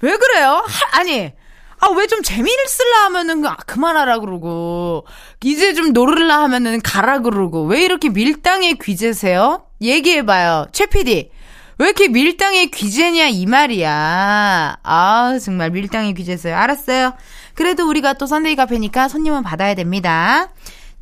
왜 0.00 0.16
그래요? 0.16 0.64
하, 0.66 0.98
아니, 1.00 1.32
아, 1.78 1.86
아, 1.86 1.90
왜 1.90 2.06
좀 2.06 2.22
재미를 2.22 2.66
쓸라 2.66 3.04
하면은 3.06 3.46
아, 3.46 3.56
그만하라 3.56 4.18
그러고, 4.20 5.06
이제 5.44 5.74
좀 5.74 5.92
놀을라 5.92 6.42
하면은 6.44 6.80
가라 6.82 7.20
그러고, 7.20 7.62
왜 7.64 7.82
이렇게 7.84 8.08
밀당의 8.08 8.78
귀재세요? 8.82 9.66
얘기해봐요. 9.80 10.66
최 10.72 10.86
PD. 10.86 11.30
왜 11.78 11.86
이렇게 11.86 12.08
밀당의 12.08 12.70
귀재냐, 12.70 13.26
이 13.28 13.44
말이야. 13.46 14.78
아, 14.82 15.38
정말 15.44 15.70
밀당의 15.70 16.14
귀재세요. 16.14 16.56
알았어요. 16.56 17.12
그래도 17.54 17.86
우리가 17.88 18.14
또 18.14 18.26
선데이 18.26 18.56
카페니까 18.56 19.08
손님은 19.08 19.42
받아야 19.42 19.74
됩니다. 19.74 20.48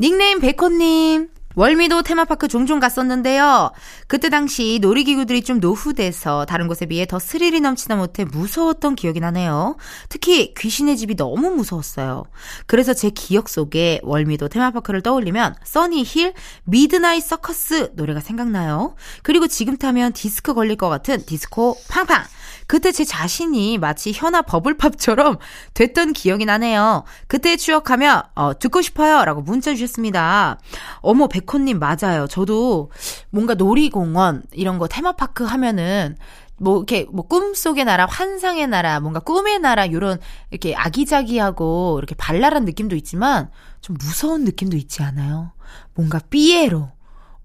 닉네임 0.01 0.41
백호님. 0.41 1.29
월미도 1.57 2.03
테마파크 2.03 2.49
종종 2.49 2.81
갔었는데요. 2.81 3.73
그때 4.09 4.29
당시 4.29 4.79
놀이기구들이 4.83 5.43
좀 5.43 5.61
노후돼서 5.61 6.45
다른 6.47 6.67
곳에 6.67 6.87
비해 6.87 7.07
더 7.07 7.19
스릴이 7.19 7.61
넘치다 7.61 7.97
못해 7.97 8.25
무서웠던 8.25 8.97
기억이 8.97 9.21
나네요. 9.21 9.77
특히 10.09 10.53
귀신의 10.55 10.97
집이 10.97 11.17
너무 11.17 11.51
무서웠어요. 11.51 12.25
그래서 12.67 12.93
제 12.93 13.11
기억 13.11 13.49
속에 13.49 14.01
월미도 14.03 14.49
테마파크를 14.49 15.03
떠올리면 15.03 15.55
써니힐 15.63 16.35
Midnight 16.65 17.23
Circus 17.23 17.93
노래가 17.95 18.21
생각나요. 18.21 18.97
그리고 19.23 19.47
지금 19.47 19.77
타면 19.77 20.13
디스크 20.13 20.55
걸릴 20.55 20.77
것 20.77 20.89
같은 20.89 21.25
디스코 21.25 21.77
팡팡. 21.89 22.25
그때 22.67 22.93
제 22.93 23.05
자신이 23.05 23.79
마치 23.79 24.13
현아 24.13 24.43
Bubble 24.43 24.79
Pop처럼 24.79 25.39
됐던 25.75 26.13
기억이 26.13 26.45
나네요. 26.45 27.05
그때 27.27 27.57
추억하며 27.57 28.23
어, 28.35 28.59
듣고 28.59 28.83
싶어요 28.83 29.25
라고 29.25 29.43
문자 29.43 29.75
주셨습니다. 29.75 30.59
어머 31.01 31.29
백호님 31.29 31.79
맞아요. 31.79 32.27
저도 32.29 32.91
뭔가 33.31 33.55
놀이공원 33.55 34.45
이런 34.53 34.79
거 34.79 34.89
테마파크 34.89 35.45
하면은 35.45 36.17
뭐 36.57 36.79
이렇게 36.79 37.07
뭐 37.11 37.27
꿈속의 37.27 37.85
나라, 37.85 38.07
환상의 38.07 38.69
나라, 38.69 39.01
뭔가 39.01 39.19
꿈의 39.21 39.59
나라 39.59 39.91
요런 39.91 40.21
이렇게 40.51 40.75
아기자기하고 40.75 41.97
이렇게 41.99 42.15
발랄한 42.15 42.65
느낌도 42.65 42.95
있지만 42.97 43.51
좀 43.81 43.97
무서운 43.99 44.45
느낌도 44.45 44.77
있지 44.77 45.03
않아요? 45.03 45.53
뭔가 45.95 46.21
삐에로 46.31 46.91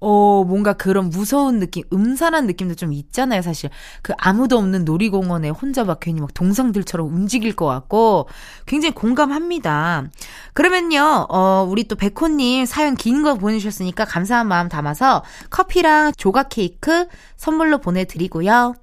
어, 0.02 0.44
뭔가 0.48 0.74
그런 0.74 1.10
무서운 1.10 1.60
느낌, 1.60 1.84
음산한 1.92 2.48
느낌도 2.48 2.76
좀 2.76 2.94
있잖아요, 2.94 3.42
사실. 3.42 3.70
그 4.02 4.14
아무도 4.18 4.58
없는 4.58 4.86
놀이공원에 4.86 5.50
혼자 5.50 5.84
막 5.84 6.00
괜히 6.00 6.22
막 6.22 6.34
동상들처럼 6.34 7.08
움직일 7.08 7.56
것 7.56 7.66
같고, 7.66 8.28
굉장히 8.66 8.94
공감합니다. 8.96 10.06
그러면요, 10.54 11.28
어, 11.30 11.66
우리 11.70 11.84
또 11.86 11.96
백호님 11.96 12.66
사연 12.66 12.96
긴 12.96 13.24
거 13.24 13.36
보내주셨으니까 13.36 14.06
감사한 14.06 14.48
마음 14.48 14.70
담아서 14.70 15.24
커피랑 15.50 16.14
조각 16.16 16.48
케이크 16.50 17.06
선물로 17.36 17.80
보내드리고요. 17.80 18.76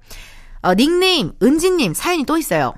어, 0.61 0.73
닉네임, 0.75 1.31
은지님 1.41 1.93
사연이 1.95 2.23
또 2.25 2.37
있어요. 2.37 2.73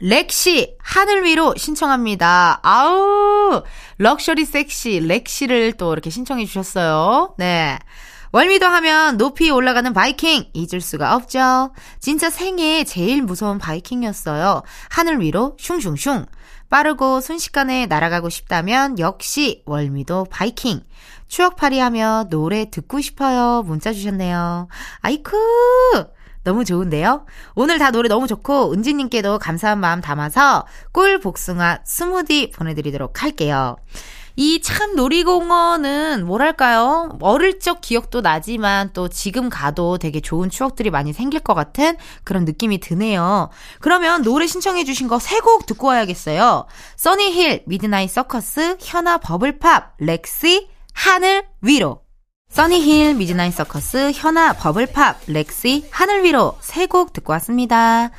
렉시 0.00 0.76
하늘 0.80 1.24
위로 1.24 1.54
신청합니다. 1.56 2.60
아우 2.62 3.62
럭셔리 3.98 4.44
섹시 4.44 5.00
렉시를 5.00 5.72
또 5.74 5.92
이렇게 5.92 6.10
신청해 6.10 6.44
주셨어요. 6.46 7.34
네. 7.38 7.78
월미도 8.30 8.66
하면 8.66 9.16
높이 9.16 9.50
올라가는 9.50 9.90
바이킹 9.92 10.50
잊을 10.52 10.80
수가 10.80 11.14
없죠. 11.16 11.72
진짜 11.98 12.28
생애 12.28 12.84
제일 12.84 13.22
무서운 13.22 13.58
바이킹이었어요. 13.58 14.62
하늘 14.90 15.20
위로 15.20 15.56
슝슝슝. 15.58 16.26
빠르고 16.68 17.22
순식간에 17.22 17.86
날아가고 17.86 18.28
싶다면 18.28 18.98
역시 18.98 19.62
월미도 19.64 20.26
바이킹. 20.30 20.82
추억팔이 21.28 21.78
하며 21.78 22.26
노래 22.28 22.68
듣고 22.70 23.00
싶어요. 23.00 23.62
문자 23.62 23.92
주셨네요. 23.92 24.68
아이쿠! 25.00 25.36
너무 26.44 26.64
좋은데요? 26.64 27.26
오늘 27.54 27.78
다 27.78 27.90
노래 27.90 28.08
너무 28.08 28.26
좋고 28.26 28.72
은지님께도 28.72 29.38
감사한 29.38 29.78
마음 29.80 30.00
담아서 30.00 30.66
꿀 30.92 31.18
복숭아 31.20 31.80
스무디 31.84 32.50
보내드리도록 32.50 33.22
할게요. 33.22 33.76
이 34.40 34.60
참 34.62 34.94
놀이공원은 34.94 36.24
뭐랄까요? 36.24 37.08
어릴 37.20 37.58
적 37.58 37.80
기억도 37.80 38.20
나지만 38.20 38.90
또 38.92 39.08
지금 39.08 39.48
가도 39.48 39.98
되게 39.98 40.20
좋은 40.20 40.48
추억들이 40.48 40.90
많이 40.90 41.12
생길 41.12 41.40
것 41.40 41.54
같은 41.54 41.96
그런 42.22 42.44
느낌이 42.44 42.78
드네요. 42.78 43.50
그러면 43.80 44.22
노래 44.22 44.46
신청해주신 44.46 45.08
거 45.08 45.16
세 45.18 45.40
곡 45.40 45.66
듣고 45.66 45.88
와야겠어요. 45.88 46.66
써니힐, 46.96 47.64
Midnight 47.66 48.10
Circus, 48.10 48.76
현아 48.80 49.18
Bubble 49.18 49.64
Pop, 49.64 49.94
렉시, 49.98 50.68
하늘 50.94 51.42
위로. 51.60 52.02
써니힐, 52.48 53.14
Midnight 53.14 53.52
Circus, 53.54 54.12
현아, 54.14 54.54
Bubble 54.54 54.94
Pop, 54.94 55.20
렉시, 55.28 55.88
하늘 55.90 56.24
위로 56.24 56.56
세 56.60 56.86
곡 56.86 57.12
듣고 57.12 57.32
왔습니다. 57.34 58.10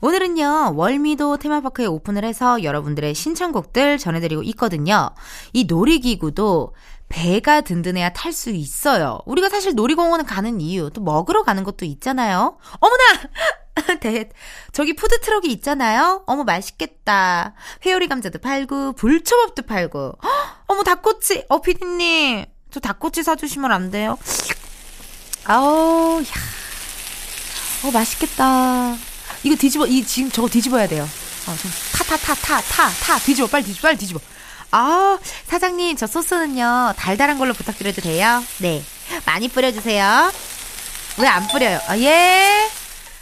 오늘은요, 0.00 0.74
월미도 0.76 1.38
테마파크에 1.38 1.86
오픈을 1.86 2.24
해서 2.24 2.62
여러분들의 2.62 3.14
신청곡들 3.14 3.98
전해드리고 3.98 4.42
있거든요. 4.44 5.10
이 5.52 5.64
놀이기구도 5.64 6.74
배가 7.08 7.62
든든해야 7.62 8.10
탈 8.10 8.32
수 8.32 8.50
있어요. 8.50 9.18
우리가 9.24 9.48
사실 9.48 9.74
놀이공원을 9.74 10.26
가는 10.26 10.60
이유, 10.60 10.90
또 10.90 11.00
먹으러 11.00 11.42
가는 11.42 11.64
것도 11.64 11.84
있잖아요. 11.86 12.58
어머나! 12.78 13.04
대, 14.00 14.28
저기 14.72 14.94
푸드트럭이 14.94 15.48
있잖아요? 15.52 16.22
어머, 16.26 16.44
맛있겠다. 16.44 17.54
회오리 17.86 18.06
감자도 18.08 18.38
팔고, 18.40 18.92
불초밥도 18.92 19.62
팔고. 19.62 20.12
어머, 20.68 20.82
닭꼬치! 20.84 21.46
어, 21.48 21.60
피디님. 21.62 22.44
저 22.70 22.80
닭꼬치 22.80 23.22
사주시면 23.22 23.72
안 23.72 23.90
돼요? 23.90 24.18
아우, 25.44 26.20
야. 26.22 26.26
어, 27.84 27.90
맛있겠다. 27.90 28.96
이거 29.44 29.56
뒤집어, 29.56 29.86
이, 29.86 30.04
지금 30.04 30.30
저거 30.30 30.48
뒤집어야 30.48 30.86
돼요. 30.86 31.08
어, 31.46 31.56
좀, 31.56 31.70
타, 31.92 32.04
타, 32.04 32.16
타, 32.16 32.34
타, 32.34 32.60
타, 32.60 32.90
타. 32.90 33.18
뒤집어, 33.20 33.46
빨리 33.46 33.64
뒤집어, 33.64 33.88
빨리 33.88 33.96
뒤집어. 33.96 34.20
아, 34.70 35.18
사장님, 35.46 35.96
저 35.96 36.06
소스는요, 36.06 36.92
달달한 36.96 37.38
걸로 37.38 37.54
부탁드려도 37.54 38.02
돼요? 38.02 38.44
네. 38.58 38.82
많이 39.24 39.48
뿌려주세요. 39.48 40.30
왜 41.18 41.26
안 41.26 41.48
뿌려요? 41.48 41.80
아, 41.86 41.96
예. 41.98 42.68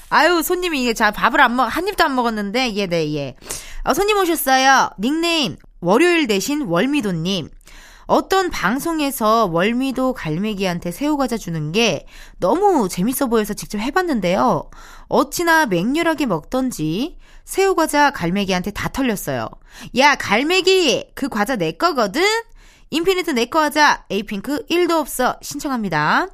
아유, 0.09 0.43
손님이 0.43 0.83
이게 0.83 0.95
자, 0.95 1.11
밥을 1.13 1.41
안 1.41 1.55
먹, 1.55 1.65
한 1.67 1.87
입도 1.87 2.03
안 2.05 2.15
먹었는데, 2.17 2.75
예, 2.75 2.87
네, 2.87 3.15
예. 3.15 3.37
어, 3.85 3.95
손님 3.95 4.17
오셨어요. 4.19 4.91
닉네임, 4.99 5.57
월요일 5.81 6.27
대신 6.27 6.63
월미도님. 6.63 7.51
어떤 8.07 8.51
방송에서 8.51 9.47
월미도 9.47 10.13
갈매기한테 10.13 10.93
새우과자 10.93 11.37
주는 11.37 11.73
게 11.73 12.07
너무 12.39 12.89
재밌어 12.89 13.27
보여서 13.27 13.53
직접 13.55 13.79
해봤는데요. 13.79 14.71
어찌나 15.09 15.67
맹렬하게 15.67 16.27
먹던지 16.27 17.19
새우과자 17.45 18.11
갈매기한테 18.11 18.71
다 18.73 18.89
털렸어요. 18.89 19.49
야, 19.99 20.15
갈매기! 20.15 21.11
그 21.15 21.29
과자 21.29 21.57
내 21.57 21.73
거거든? 21.73 22.23
인피니트 22.91 23.31
내 23.33 23.47
거 23.47 23.61
하자. 23.61 24.05
에이핑크 24.11 24.65
1도 24.67 24.93
없어. 25.01 25.37
신청합니다. 25.43 26.29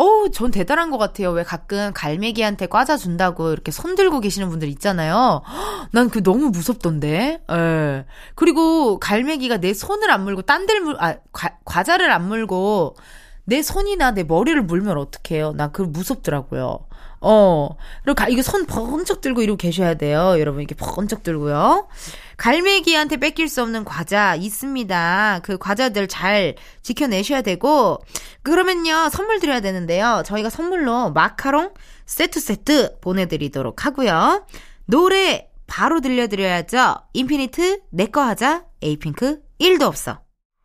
어우, 0.00 0.30
전 0.30 0.50
대단한 0.50 0.90
것 0.90 0.96
같아요. 0.96 1.30
왜 1.30 1.42
가끔 1.42 1.92
갈매기한테 1.92 2.66
과자 2.68 2.96
준다고 2.96 3.52
이렇게 3.52 3.70
손 3.70 3.94
들고 3.96 4.20
계시는 4.20 4.48
분들 4.48 4.66
있잖아요. 4.68 5.42
난 5.92 6.08
그 6.08 6.22
너무 6.22 6.48
무섭던데. 6.48 7.42
예. 7.50 8.06
그리고 8.34 8.98
갈매기가 8.98 9.58
내 9.58 9.74
손을 9.74 10.10
안 10.10 10.24
물고 10.24 10.40
딴 10.42 10.64
데를 10.66 10.80
물, 10.80 10.96
아, 11.00 11.16
과, 11.32 11.50
과자를 11.66 12.10
안 12.10 12.26
물고 12.28 12.96
내 13.44 13.60
손이나 13.62 14.12
내 14.12 14.22
머리를 14.24 14.62
물면 14.62 14.96
어떡해요. 14.96 15.52
난 15.52 15.70
그거 15.72 15.90
무섭더라고요. 15.90 16.86
어. 17.20 17.68
그리고 18.02 18.14
가, 18.14 18.28
이게 18.28 18.42
손 18.42 18.66
번쩍 18.66 19.20
들고 19.20 19.42
이러고 19.42 19.56
계셔야 19.58 19.94
돼요. 19.94 20.36
여러분, 20.38 20.62
이렇게 20.62 20.74
번쩍 20.74 21.22
들고요. 21.22 21.88
갈매기한테 22.36 23.18
뺏길 23.18 23.48
수 23.48 23.62
없는 23.62 23.84
과자 23.84 24.34
있습니다. 24.34 25.40
그 25.42 25.58
과자들 25.58 26.08
잘 26.08 26.54
지켜내셔야 26.82 27.42
되고, 27.42 27.98
그러면요, 28.42 29.10
선물 29.10 29.40
드려야 29.40 29.60
되는데요. 29.60 30.22
저희가 30.24 30.48
선물로 30.48 31.12
마카롱 31.12 31.74
세트 32.06 32.40
세트 32.40 33.00
보내드리도록 33.00 33.84
하고요. 33.84 34.46
노래 34.86 35.50
바로 35.66 36.00
들려드려야죠. 36.00 36.96
인피니트 37.12 37.82
내꺼 37.90 38.22
하자, 38.22 38.64
에이핑크 38.82 39.40
1도 39.60 39.82
없어. 39.82 40.20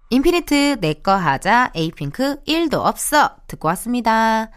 인피니트 0.10 0.78
내꺼 0.80 1.12
하자, 1.12 1.72
에이핑크 1.76 2.42
1도 2.46 2.76
없어. 2.76 3.36
듣고 3.48 3.68
왔습니다. 3.68 4.50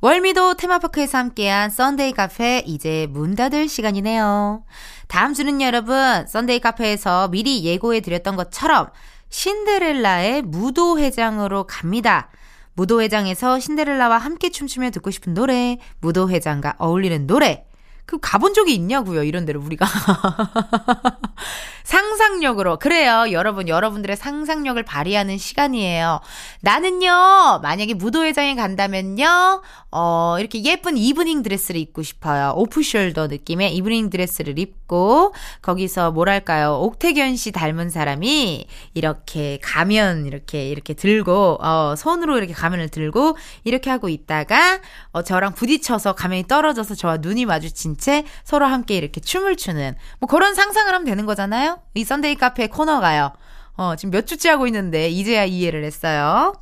월미도 0.00 0.54
테마파크에서 0.54 1.18
함께한 1.18 1.70
Sunday 1.70 2.12
카페 2.12 2.62
이제 2.66 3.06
문 3.10 3.34
닫을 3.34 3.68
시간이네요. 3.68 4.64
다음 5.08 5.32
주는 5.32 5.60
여러분 5.60 6.26
Sunday 6.26 6.60
카페에서 6.60 7.28
미리 7.28 7.64
예고해 7.64 8.00
드렸던 8.00 8.36
것처럼 8.36 8.88
신데렐라의 9.30 10.42
무도회장으로 10.42 11.64
갑니다. 11.64 12.30
무도회장에서 12.74 13.58
신데렐라와 13.58 14.18
함께 14.18 14.50
춤추며 14.50 14.90
듣고 14.90 15.10
싶은 15.10 15.32
노래, 15.32 15.78
무도회장과 16.00 16.74
어울리는 16.78 17.26
노래, 17.26 17.64
그 18.04 18.18
가본 18.20 18.54
적이 18.54 18.74
있냐고요, 18.74 19.24
이런 19.24 19.46
데로 19.46 19.60
우리가. 19.60 19.86
상상력으로. 21.86 22.78
그래요. 22.78 23.26
여러분, 23.30 23.68
여러분들의 23.68 24.16
상상력을 24.16 24.82
발휘하는 24.82 25.38
시간이에요. 25.38 26.20
나는요, 26.60 27.60
만약에 27.62 27.94
무도회장에 27.94 28.56
간다면요, 28.56 29.62
어, 29.92 30.36
이렇게 30.40 30.64
예쁜 30.64 30.96
이브닝 30.96 31.44
드레스를 31.44 31.80
입고 31.80 32.02
싶어요. 32.02 32.52
오프숄더 32.56 33.28
느낌의 33.30 33.76
이브닝 33.76 34.10
드레스를 34.10 34.58
입고, 34.58 35.32
거기서 35.62 36.10
뭐랄까요, 36.10 36.74
옥택연 36.80 37.36
씨 37.36 37.52
닮은 37.52 37.90
사람이 37.90 38.66
이렇게 38.94 39.60
가면 39.62 40.26
이렇게, 40.26 40.68
이렇게 40.68 40.92
들고, 40.92 41.58
어, 41.62 41.94
손으로 41.96 42.36
이렇게 42.36 42.52
가면을 42.52 42.88
들고, 42.88 43.36
이렇게 43.62 43.90
하고 43.90 44.08
있다가, 44.08 44.80
어, 45.12 45.22
저랑 45.22 45.54
부딪혀서 45.54 46.14
가면이 46.14 46.48
떨어져서 46.48 46.96
저와 46.96 47.18
눈이 47.18 47.46
마주친 47.46 47.96
채 47.96 48.24
서로 48.42 48.66
함께 48.66 48.96
이렇게 48.96 49.20
춤을 49.20 49.56
추는, 49.56 49.94
뭐 50.18 50.26
그런 50.28 50.56
상상을 50.56 50.92
하면 50.92 51.04
되는 51.04 51.26
거잖아요? 51.26 51.75
이 51.94 52.04
Sunday 52.04 52.36
카페 52.36 52.66
코너가요. 52.66 53.32
어, 53.76 53.96
지금 53.96 54.10
몇 54.10 54.26
주째 54.26 54.50
하고 54.50 54.66
있는데, 54.66 55.08
이제야 55.08 55.44
이해를 55.44 55.84
했어요. 55.84 56.54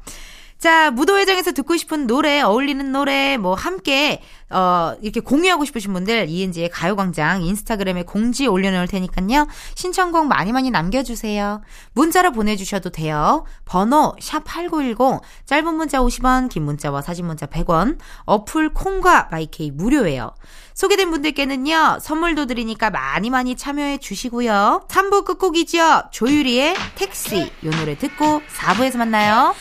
자, 0.65 0.91
무도회장에서 0.91 1.53
듣고 1.53 1.77
싶은 1.77 2.07
노래, 2.07 2.41
어울리는 2.41 2.91
노래, 2.91 3.37
뭐, 3.37 3.53
함께, 3.53 4.23
어, 4.49 4.95
이렇게 5.03 5.21
공유하고 5.21 5.67
싶으신 5.67 5.93
분들, 5.93 6.31
이은지의 6.31 6.71
가요광장 6.71 7.43
인스타그램에 7.43 8.05
공지 8.05 8.47
올려놓을 8.47 8.89
테니까요. 8.89 9.47
신청곡 9.75 10.27
많이 10.27 10.53
많이 10.53 10.71
남겨주세요. 10.71 11.61
문자로 11.93 12.33
보내주셔도 12.33 12.89
돼요. 12.89 13.45
번호, 13.67 14.17
샵8910, 14.19 15.21
짧은 15.45 15.75
문자 15.75 15.99
50원, 15.99 16.49
긴 16.49 16.63
문자와 16.63 17.03
사진 17.03 17.27
문자 17.27 17.45
100원, 17.45 17.99
어플 18.25 18.73
콩과 18.73 19.29
마이케이 19.31 19.71
무료예요. 19.71 20.33
소개된 20.73 21.11
분들께는요, 21.11 21.99
선물도 22.01 22.47
드리니까 22.47 22.89
많이 22.89 23.29
많이 23.29 23.55
참여해 23.55 23.99
주시고요. 23.99 24.87
3부 24.89 25.27
끝곡이죠. 25.27 26.05
조유리의 26.11 26.75
택시. 26.95 27.43
요 27.43 27.71
노래 27.79 27.99
듣고 27.99 28.41
4부에서 28.49 28.97
만나요. 28.97 29.55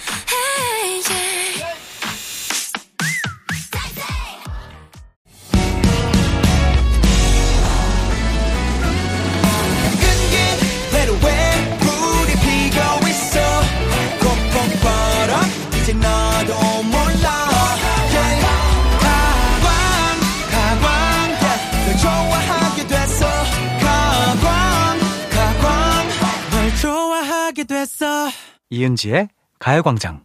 이은지의 28.74 29.30
가요광장. 29.60 30.24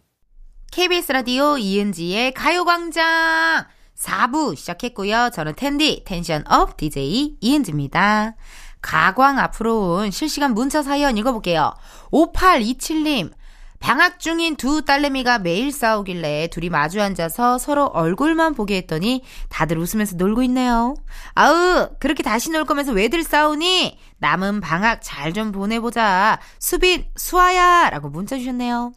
KBS 0.71 1.11
라디오 1.11 1.59
이은지의 1.59 2.33
가요광장 2.33 3.65
4부 3.95 4.55
시작했고요. 4.55 5.29
저는 5.31 5.53
텐디 5.55 6.03
텐션업 6.03 6.75
DJ 6.75 7.37
이은지입니다. 7.41 8.35
가광 8.81 9.37
앞으로 9.37 9.97
온 9.97 10.09
실시간 10.09 10.55
문자 10.55 10.81
사연 10.81 11.15
읽어볼게요. 11.15 11.75
5827님 12.11 13.31
방학 13.79 14.19
중인 14.19 14.57
두 14.57 14.83
딸내미가 14.83 15.39
매일 15.39 15.71
싸우길래 15.71 16.49
둘이 16.51 16.69
마주 16.69 17.01
앉아서 17.01 17.57
서로 17.57 17.85
얼굴만 17.85 18.53
보게 18.53 18.75
했더니 18.77 19.23
다들 19.47 19.77
웃으면서 19.77 20.15
놀고 20.17 20.43
있네요. 20.43 20.95
아으, 21.33 21.87
그렇게 21.99 22.21
다시 22.21 22.51
놀 22.51 22.65
거면서 22.65 22.91
왜들 22.91 23.23
싸우니? 23.23 23.97
남은 24.17 24.59
방학 24.61 24.99
잘 25.01 25.33
좀 25.33 25.51
보내보자. 25.51 26.39
수빈, 26.59 27.05
수아야! 27.15 27.89
라고 27.91 28.09
문자 28.09 28.37
주셨네요. 28.37 28.91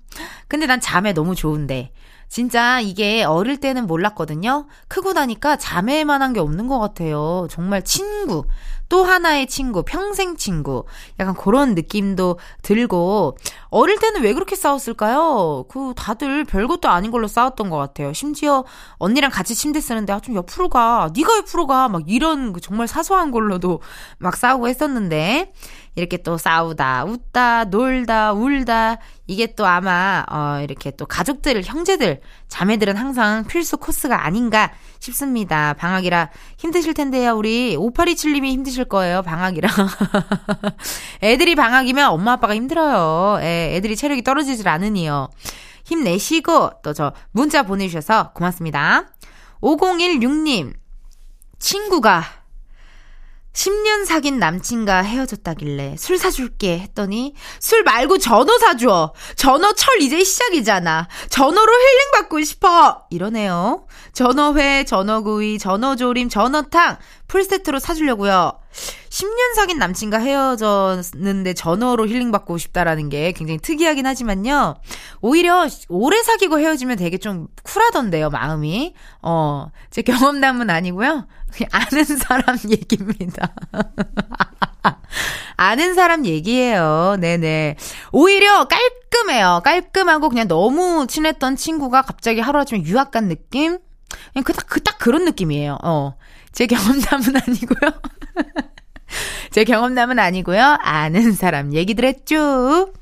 근데 0.49 0.67
난 0.67 0.81
자매 0.81 1.13
너무 1.13 1.35
좋은데. 1.35 1.93
진짜 2.33 2.81
이게 2.81 3.25
어릴 3.25 3.61
때는 3.61 3.87
몰랐거든요. 3.87 4.65
크고 4.89 5.13
나니까 5.13 5.57
자매만한 5.57 6.33
게 6.33 6.41
없는 6.41 6.67
것 6.67 6.79
같아요. 6.79 7.47
정말 7.51 7.85
친구. 7.85 8.45
또 8.89 9.05
하나의 9.05 9.47
친구, 9.47 9.83
평생 9.83 10.37
친구. 10.37 10.85
약간 11.21 11.35
그런 11.35 11.75
느낌도 11.75 12.39
들고, 12.63 13.37
어릴 13.69 13.99
때는 13.99 14.23
왜 14.23 14.33
그렇게 14.33 14.57
싸웠을까요? 14.57 15.67
그, 15.69 15.93
다들 15.95 16.45
별것도 16.45 16.89
아닌 16.89 17.11
걸로 17.11 17.27
싸웠던 17.27 17.69
것 17.69 17.77
같아요. 17.77 18.15
심지어 18.15 18.65
언니랑 18.97 19.31
같이 19.31 19.55
침대 19.55 19.81
쓰는데, 19.81 20.15
아, 20.15 20.21
좀 20.21 20.35
옆으로 20.35 20.71
가. 20.71 21.11
네가 21.15 21.37
옆으로 21.37 21.67
가. 21.67 21.91
막 21.91 22.03
이런 22.07 22.55
그 22.55 22.63
정말 22.63 22.89
사소한 22.89 23.31
걸로도 23.31 23.81
막 24.19 24.37
싸우고 24.37 24.69
했었는데, 24.69 25.53
이렇게 25.95 26.17
또 26.17 26.39
싸우다, 26.39 27.05
웃다, 27.05 27.65
놀다, 27.65 28.33
울다. 28.33 28.97
이게 29.27 29.55
또 29.55 29.67
아마, 29.67 30.25
어, 30.31 30.61
이렇게 30.63 30.91
또 30.93 31.05
가족들, 31.05 31.63
형제들, 31.65 32.21
자매들은 32.49 32.97
항상 32.97 33.45
필수 33.47 33.77
코스가 33.77 34.25
아닌가 34.25 34.73
싶습니다. 35.01 35.75
방학이라 35.75 36.31
힘드실 36.57 36.95
텐데요. 36.95 37.35
우리 37.35 37.77
5827님이 37.77 38.47
힘드실 38.53 38.87
거예요. 38.87 39.23
방학이라. 39.23 39.69
애들이 41.23 41.55
방학이면 41.55 42.09
엄마 42.11 42.33
아빠가 42.33 42.55
힘들어요. 42.55 43.41
애, 43.43 43.77
애들이 43.77 43.95
체력이 43.97 44.23
떨어지질 44.23 44.69
않으니요. 44.69 45.29
힘내시고 45.85 46.71
또 46.83 46.93
저 46.95 47.13
문자 47.33 47.63
보내주셔서 47.65 48.33
고맙습니다. 48.33 49.09
5016님 49.61 50.73
친구가 51.59 52.25
10년 53.53 54.07
사귄 54.07 54.39
남친과 54.39 55.03
헤어졌다길래 55.03 55.97
술 55.99 56.17
사줄게 56.17 56.79
했더니 56.79 57.35
술 57.61 57.83
말고 57.83 58.19
전어 58.19 58.57
사줘. 58.59 59.13
전어 59.37 59.73
철 59.73 60.01
이제 60.01 60.25
시작이잖아. 60.25 61.09
전어로 61.29 61.73
힐링 61.73 62.11
받고 62.15 62.43
싶어. 62.43 63.05
이러네요. 63.11 63.87
전어회, 64.15 64.85
전어구이, 64.85 65.59
전어조림, 65.59 66.29
전어탕 66.31 66.99
풀세트로 67.33 67.79
사주려고요. 67.79 68.53
10년 69.09 69.55
사귄 69.57 69.79
남친과 69.79 70.19
헤어졌는데 70.19 71.55
전어로 71.55 72.07
힐링받고 72.07 72.59
싶다라는 72.59 73.09
게 73.09 73.33
굉장히 73.33 73.59
특이하긴 73.59 74.07
하지만요. 74.07 74.75
오히려 75.23 75.67
오래 75.89 76.23
사귀고 76.23 76.59
헤어지면 76.59 76.99
되게 76.99 77.17
좀 77.17 77.49
쿨하던데요, 77.63 78.29
마음이. 78.29 78.95
어, 79.23 79.69
제 79.91 80.03
경험담은 80.03 80.69
아니고요. 80.69 81.27
아는 81.73 82.05
사람 82.05 82.59
얘기입니다. 82.69 83.55
아는 85.57 85.95
사람 85.95 86.27
얘기예요. 86.27 87.17
네네. 87.19 87.77
오히려 88.13 88.69
깔끔해요. 88.69 89.63
깔끔하고 89.65 90.29
그냥 90.29 90.49
너무 90.49 91.07
친했던 91.07 91.57
친구가 91.57 92.03
갑자기 92.03 92.41
하루아침에 92.41 92.83
유학 92.83 93.11
간 93.11 93.29
느낌? 93.29 93.79
그냥 94.33 94.45
그, 94.45 94.53
딱, 94.53 94.67
그, 94.67 94.83
딱 94.83 94.99
그런 94.99 95.25
느낌이에요. 95.25 95.79
어. 95.83 96.15
제 96.53 96.67
경험담은 96.67 97.37
아니고요. 97.37 97.93
제 99.51 99.65
경험담은 99.65 100.19
아니고요. 100.19 100.79
아는 100.81 101.33
사람 101.33 101.75
얘기들 101.75 102.05
했죠. 102.05 102.93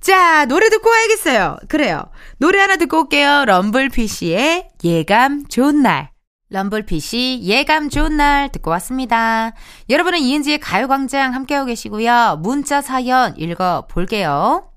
자, 0.00 0.44
노래 0.44 0.68
듣고 0.68 0.90
와야겠어요. 0.90 1.56
그래요. 1.68 2.02
노래 2.38 2.60
하나 2.60 2.76
듣고 2.76 3.02
올게요. 3.02 3.44
럼블피쉬의 3.46 4.68
예감 4.84 5.48
좋은 5.48 5.82
날. 5.82 6.10
럼블피쉬 6.50 7.40
예감 7.42 7.88
좋은 7.88 8.16
날 8.18 8.52
듣고 8.52 8.70
왔습니다. 8.72 9.54
여러분은 9.88 10.18
이은지의 10.18 10.58
가요광장 10.58 11.34
함께하고 11.34 11.66
계시고요. 11.66 12.38
문자 12.42 12.82
사연 12.82 13.34
읽어볼게요. 13.38 14.70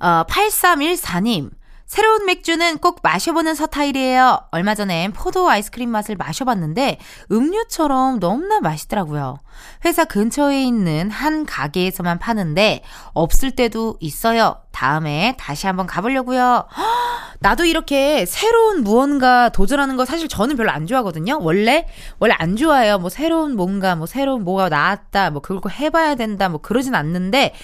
어, 0.00 0.24
8314님. 0.28 1.50
새로운 1.86 2.26
맥주는 2.26 2.78
꼭 2.78 2.98
마셔보는 3.02 3.54
서타일이에요. 3.54 4.40
얼마 4.50 4.74
전엔 4.74 5.12
포도 5.12 5.48
아이스크림 5.48 5.88
맛을 5.88 6.16
마셔봤는데 6.16 6.98
음료처럼 7.30 8.18
너무나 8.18 8.58
맛있더라고요. 8.58 9.38
회사 9.84 10.04
근처에 10.04 10.64
있는 10.64 11.10
한 11.10 11.46
가게에서만 11.46 12.18
파는데 12.18 12.82
없을 13.14 13.52
때도 13.52 13.96
있어요. 14.00 14.62
다음에 14.72 15.36
다시 15.38 15.68
한번 15.68 15.86
가보려고요. 15.86 16.66
나도 17.38 17.64
이렇게 17.64 18.26
새로운 18.26 18.82
무언가 18.82 19.48
도전하는 19.50 19.96
거 19.96 20.04
사실 20.04 20.26
저는 20.28 20.56
별로 20.56 20.72
안 20.72 20.88
좋아하거든요. 20.88 21.38
원래 21.40 21.86
원래 22.18 22.34
안 22.36 22.56
좋아해요. 22.56 22.98
뭐 22.98 23.10
새로운 23.10 23.54
뭔가 23.54 23.94
뭐 23.94 24.06
새로운 24.06 24.42
뭐가 24.42 24.68
나왔다. 24.68 25.30
뭐 25.30 25.40
그걸 25.40 25.70
해봐야 25.70 26.16
된다. 26.16 26.48
뭐 26.48 26.60
그러진 26.60 26.96
않는데 26.96 27.54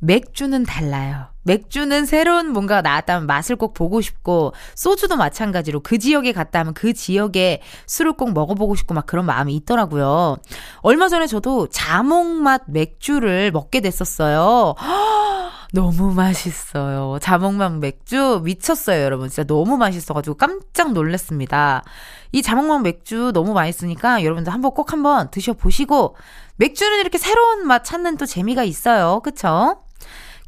맥주는 0.00 0.64
달라요. 0.64 1.26
맥주는 1.42 2.04
새로운 2.04 2.52
뭔가가 2.52 2.82
나왔다면 2.82 3.26
맛을 3.26 3.56
꼭 3.56 3.74
보고 3.74 4.00
싶고, 4.00 4.52
소주도 4.74 5.16
마찬가지로 5.16 5.80
그 5.80 5.98
지역에 5.98 6.32
갔다 6.32 6.60
하면 6.60 6.74
그 6.74 6.92
지역에 6.92 7.60
술을 7.86 8.14
꼭 8.14 8.32
먹어보고 8.32 8.74
싶고 8.74 8.94
막 8.94 9.06
그런 9.06 9.26
마음이 9.26 9.54
있더라고요. 9.56 10.36
얼마 10.78 11.08
전에 11.08 11.26
저도 11.26 11.68
자몽맛 11.68 12.64
맥주를 12.66 13.50
먹게 13.52 13.80
됐었어요. 13.80 14.74
너무 15.72 16.12
맛있어요. 16.12 17.18
자몽맛 17.20 17.74
맥주 17.74 18.40
미쳤어요, 18.42 19.02
여러분. 19.02 19.28
진짜 19.28 19.44
너무 19.44 19.76
맛있어가지고 19.76 20.36
깜짝 20.36 20.92
놀랐습니다. 20.92 21.82
이 22.32 22.42
자몽맛 22.42 22.82
맥주 22.82 23.30
너무 23.32 23.52
맛있으니까 23.54 24.24
여러분들 24.24 24.52
한번 24.52 24.72
꼭 24.72 24.92
한번 24.92 25.30
드셔보시고 25.30 26.16
맥주는 26.56 26.98
이렇게 27.00 27.18
새로운 27.18 27.66
맛 27.66 27.84
찾는 27.84 28.16
또 28.16 28.26
재미가 28.26 28.64
있어요. 28.64 29.20
그쵸? 29.20 29.76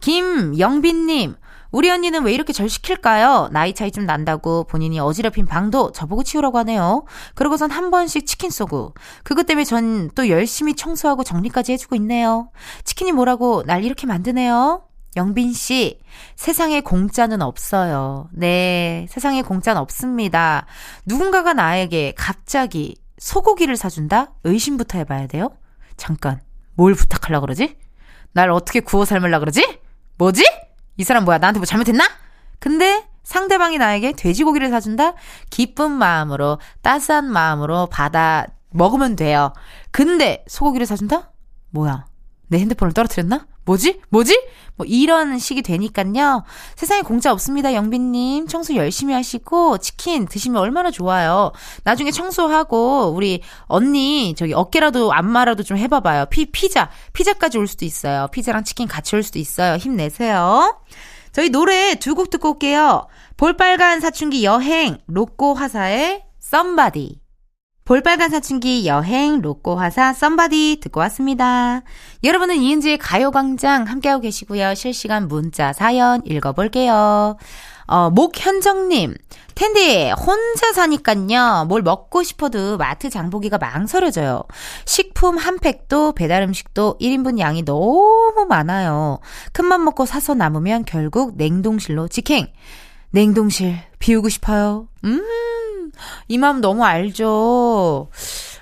김영빈님, 0.02 1.36
우리 1.70 1.88
언니는 1.88 2.24
왜 2.24 2.34
이렇게 2.34 2.52
절 2.52 2.68
시킬까요? 2.68 3.48
나이 3.52 3.72
차이 3.72 3.92
좀 3.92 4.04
난다고 4.04 4.64
본인이 4.64 4.98
어지럽힌 4.98 5.46
방도 5.46 5.92
저보고 5.92 6.24
치우라고 6.24 6.58
하네요. 6.58 7.04
그러고선 7.36 7.70
한 7.70 7.90
번씩 7.90 8.26
치킨 8.26 8.50
쏘고. 8.50 8.94
그것 9.22 9.46
때문에 9.46 9.64
전 9.64 10.10
또 10.16 10.28
열심히 10.28 10.74
청소하고 10.74 11.22
정리까지 11.22 11.72
해주고 11.72 11.94
있네요. 11.96 12.50
치킨이 12.84 13.12
뭐라고 13.12 13.62
날 13.64 13.84
이렇게 13.84 14.06
만드네요. 14.08 14.82
영빈 15.14 15.52
씨, 15.52 16.00
세상에 16.34 16.80
공짜는 16.80 17.40
없어요. 17.40 18.28
네, 18.32 19.06
세상에 19.08 19.42
공짜는 19.42 19.80
없습니다. 19.80 20.66
누군가가 21.06 21.52
나에게 21.52 22.14
갑자기 22.16 22.96
소고기를 23.18 23.76
사준다? 23.76 24.32
의심부터 24.42 24.98
해봐야 24.98 25.28
돼요? 25.28 25.50
잠깐, 25.96 26.40
뭘 26.74 26.94
부탁하려고 26.94 27.46
그러지? 27.46 27.76
날 28.32 28.50
어떻게 28.50 28.80
구워 28.80 29.04
삶으려 29.04 29.38
그러지? 29.38 29.81
뭐지? 30.22 30.44
이 30.98 31.02
사람 31.02 31.24
뭐야? 31.24 31.38
나한테 31.38 31.58
뭐 31.58 31.66
잘못했나? 31.66 32.04
근데 32.60 33.08
상대방이 33.24 33.78
나에게 33.78 34.12
돼지고기를 34.12 34.70
사준다? 34.70 35.14
기쁜 35.50 35.90
마음으로, 35.90 36.60
따스한 36.80 37.24
마음으로 37.24 37.86
받아 37.86 38.46
먹으면 38.70 39.16
돼요. 39.16 39.52
근데 39.90 40.44
소고기를 40.46 40.86
사준다? 40.86 41.32
뭐야? 41.70 42.06
내 42.46 42.60
핸드폰을 42.60 42.92
떨어뜨렸나? 42.92 43.48
뭐지? 43.64 44.00
뭐지? 44.08 44.42
뭐 44.76 44.86
이런 44.86 45.38
식이 45.38 45.62
되니깐요. 45.62 46.44
세상에 46.76 47.02
공짜 47.02 47.30
없습니다, 47.32 47.74
영빈님. 47.74 48.46
청소 48.48 48.74
열심히 48.74 49.14
하시고 49.14 49.78
치킨 49.78 50.26
드시면 50.26 50.60
얼마나 50.60 50.90
좋아요. 50.90 51.52
나중에 51.84 52.10
청소하고 52.10 53.12
우리 53.14 53.42
언니 53.66 54.34
저기 54.36 54.54
어깨라도 54.54 55.12
안마라도 55.12 55.62
좀 55.62 55.76
해봐봐요. 55.76 56.26
피 56.26 56.46
피자 56.46 56.90
피자까지 57.12 57.58
올 57.58 57.66
수도 57.66 57.84
있어요. 57.84 58.28
피자랑 58.32 58.64
치킨 58.64 58.88
같이 58.88 59.14
올 59.14 59.22
수도 59.22 59.38
있어요. 59.38 59.76
힘내세요. 59.76 60.80
저희 61.32 61.48
노래 61.50 61.94
두 61.94 62.14
곡 62.14 62.30
듣고 62.30 62.50
올게요. 62.50 63.06
볼빨간 63.36 64.00
사춘기 64.00 64.44
여행 64.44 64.98
로꼬 65.06 65.54
화사의 65.54 66.24
Somebody. 66.40 67.21
볼빨간 67.84 68.30
사춘기 68.30 68.86
여행 68.86 69.42
로꼬 69.42 69.74
화사 69.74 70.12
Somebody 70.12 70.78
듣고 70.80 71.00
왔습니다. 71.00 71.82
여러분은 72.22 72.56
이은지의 72.56 72.98
가요광장 72.98 73.88
함께하고 73.88 74.22
계시고요. 74.22 74.74
실시간 74.74 75.26
문자 75.26 75.72
사연 75.72 76.22
읽어볼게요. 76.24 77.36
어, 77.86 78.10
목현정님. 78.10 79.14
텐디, 79.54 80.10
혼자 80.10 80.72
사니깐요. 80.72 81.66
뭘 81.68 81.82
먹고 81.82 82.22
싶어도 82.22 82.78
마트 82.78 83.10
장보기가 83.10 83.58
망설여져요. 83.58 84.44
식품 84.86 85.36
한 85.36 85.58
팩도 85.58 86.12
배달 86.12 86.42
음식도 86.42 86.96
1인분 87.00 87.38
양이 87.38 87.64
너무 87.64 88.46
많아요. 88.48 89.18
큰맘 89.52 89.84
먹고 89.84 90.06
사서 90.06 90.34
남으면 90.34 90.84
결국 90.84 91.36
냉동실로 91.36 92.08
직행. 92.08 92.46
냉동실 93.10 93.76
비우고 93.98 94.30
싶어요. 94.30 94.88
음, 95.04 95.22
이 96.28 96.38
마음 96.38 96.60
너무 96.60 96.84
알죠. 96.84 98.08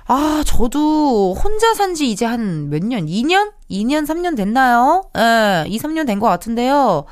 아, 0.06 0.42
저도 0.46 1.34
혼자 1.34 1.74
산 1.74 1.94
지 1.94 2.10
이제 2.10 2.24
한 2.26 2.68
몇 2.70 2.84
년? 2.84 3.06
2년? 3.06 3.52
2년, 3.68 4.04
3년 4.06 4.36
됐나요? 4.36 5.04
예, 5.16 5.64
2, 5.68 5.78
3년 5.78 6.06
된 6.06 6.18
것 6.20 6.26
같은데요. 6.28 7.04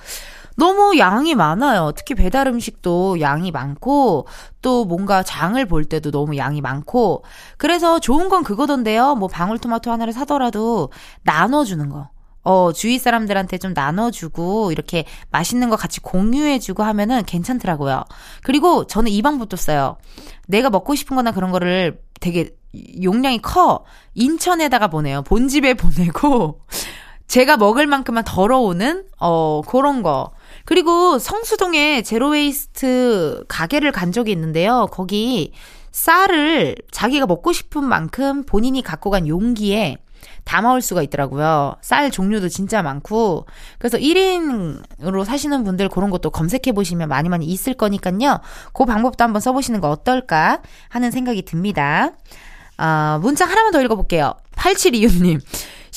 너무 0.57 0.99
양이 0.99 1.35
많아요. 1.37 1.93
특히 1.95 2.15
배달 2.17 2.49
음식도 2.49 3.21
양이 3.21 3.53
많고, 3.53 4.27
또 4.61 4.85
뭔가 4.85 5.23
장을 5.23 5.65
볼 5.67 5.85
때도 5.85 6.11
너무 6.11 6.37
양이 6.37 6.61
많고, 6.61 7.23
그래서 7.59 8.01
좋은 8.01 8.29
건 8.29 8.43
그거던데요. 8.43 9.15
뭐 9.15 9.29
방울토마토 9.29 9.93
하나를 9.93 10.13
사더라도 10.13 10.91
나눠주는 11.23 11.89
거. 11.89 12.09
어, 12.49 12.73
주위 12.73 12.99
사람들한테 12.99 13.59
좀 13.59 13.75
나눠주고, 13.75 14.73
이렇게 14.73 15.05
맛있는 15.31 15.69
거 15.69 15.77
같이 15.77 16.01
공유해주고 16.01 16.83
하면은 16.83 17.23
괜찮더라고요. 17.27 18.05
그리고 18.43 18.87
저는 18.87 19.13
이 19.13 19.21
방법도 19.21 19.59
써요. 19.59 19.99
내가 20.47 20.71
먹고 20.71 20.95
싶은 20.95 21.15
거나 21.15 21.33
그런 21.33 21.51
거를 21.53 22.01
되게 22.21 22.57
용량이 23.03 23.43
커. 23.43 23.85
인천에다가 24.15 24.89
보내요. 24.89 25.21
본집에 25.25 25.75
보내고, 25.77 26.63
제가 27.27 27.59
먹을 27.59 27.87
만큼만 27.87 28.25
덜어오는, 28.25 29.05
어, 29.21 29.61
그런 29.67 30.03
거. 30.03 30.31
그리고 30.65 31.19
성수동에 31.19 32.01
제로웨이스트 32.01 33.45
가게를 33.47 33.93
간 33.93 34.11
적이 34.11 34.33
있는데요. 34.33 34.89
거기 34.91 35.53
쌀을 35.93 36.77
자기가 36.93 37.27
먹고 37.27 37.53
싶은 37.53 37.85
만큼 37.85 38.47
본인이 38.47 38.81
갖고 38.81 39.11
간 39.11 39.29
용기에 39.29 39.99
담아올 40.45 40.81
수가 40.81 41.03
있더라고요. 41.03 41.77
쌀 41.81 42.11
종류도 42.11 42.49
진짜 42.49 42.83
많고. 42.83 43.47
그래서 43.79 43.99
1인으로 43.99 45.25
사시는 45.25 45.65
분들 45.65 45.89
그런 45.89 46.11
것도 46.11 46.31
검색해 46.31 46.73
보시면 46.75 47.09
많이 47.09 47.29
많이 47.29 47.47
있을 47.47 47.75
거니까요. 47.75 48.41
그 48.73 48.85
방법도 48.85 49.23
한번 49.25 49.41
써보시는 49.41 49.81
거 49.81 49.91
어떨까 49.91 50.61
하는 50.89 51.11
생각이 51.11 51.43
듭니다. 51.43 52.13
어, 52.79 53.19
문자 53.21 53.45
하나만 53.45 53.73
더 53.73 53.83
읽어볼게요. 53.83 54.35
8726님. 54.57 55.41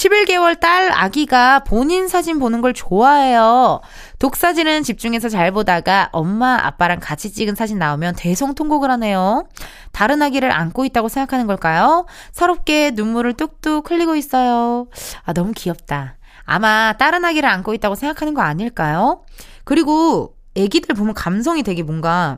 11개월 0.02 0.60
딸 0.60 0.92
아기가 0.92 1.60
본인 1.60 2.08
사진 2.08 2.40
보는 2.40 2.62
걸 2.62 2.74
좋아해요. 2.74 3.82
독사진은 4.18 4.82
집중해서 4.82 5.30
잘 5.30 5.52
보다가 5.52 6.10
엄마, 6.12 6.58
아빠랑 6.60 7.00
같이 7.00 7.32
찍은 7.32 7.54
사진 7.54 7.78
나오면 7.78 8.16
대성통곡을 8.16 8.90
하네요. 8.92 9.48
다른 9.92 10.24
아기를 10.24 10.52
안고 10.52 10.86
있다고 10.86 11.08
생각하는 11.08 11.46
걸까요? 11.46 12.08
서럽게 12.32 12.92
눈물을 12.96 13.34
뚝뚝 13.34 13.92
흘리고 13.92 14.16
있어요. 14.16 14.88
아, 15.24 15.34
너무 15.34 15.52
귀엽다. 15.56 16.18
아마 16.46 16.94
다른 16.98 17.24
아기를 17.24 17.48
안고 17.48 17.76
있다고 17.76 17.94
생각하는 17.94 18.34
거 18.34 18.42
아닐까요? 18.42 19.22
그리고 19.66 20.36
애기들 20.56 20.96
보면 20.96 21.14
감성이 21.14 21.62
되게 21.62 21.84
뭔가 21.84 22.38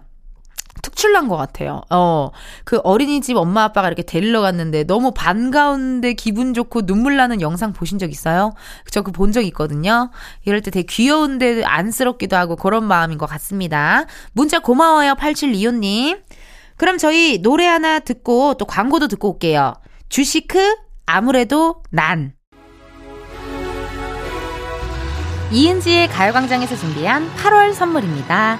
특출난 0.81 1.27
것 1.29 1.37
같아요. 1.37 1.81
어, 1.89 2.31
그 2.65 2.79
어린이집 2.83 3.37
엄마 3.37 3.63
아빠가 3.63 3.87
이렇게 3.87 4.01
데리러 4.03 4.41
갔는데 4.41 4.83
너무 4.85 5.11
반가운데 5.11 6.13
기분 6.13 6.53
좋고 6.53 6.85
눈물 6.85 7.15
나는 7.15 7.39
영상 7.41 7.71
보신 7.73 7.99
적 7.99 8.09
있어요? 8.11 8.53
저 8.91 9.01
그 9.01 9.11
본 9.11 9.31
적 9.31 9.41
있거든요. 9.45 10.09
이럴 10.45 10.61
때 10.61 10.71
되게 10.71 10.85
귀여운데 10.85 11.63
안쓰럽기도 11.63 12.35
하고 12.35 12.55
그런 12.55 12.83
마음인 12.85 13.17
것 13.17 13.25
같습니다. 13.27 14.05
문자 14.33 14.59
고마워요, 14.59 15.13
8725님. 15.13 16.19
그럼 16.77 16.97
저희 16.97 17.41
노래 17.41 17.65
하나 17.67 17.99
듣고 17.99 18.55
또 18.55 18.65
광고도 18.65 19.07
듣고 19.07 19.33
올게요. 19.33 19.73
주시크, 20.09 20.75
아무래도 21.05 21.83
난. 21.91 22.33
이은지의 25.51 26.07
가요광장에서 26.09 26.75
준비한 26.75 27.29
8월 27.35 27.73
선물입니다. 27.73 28.59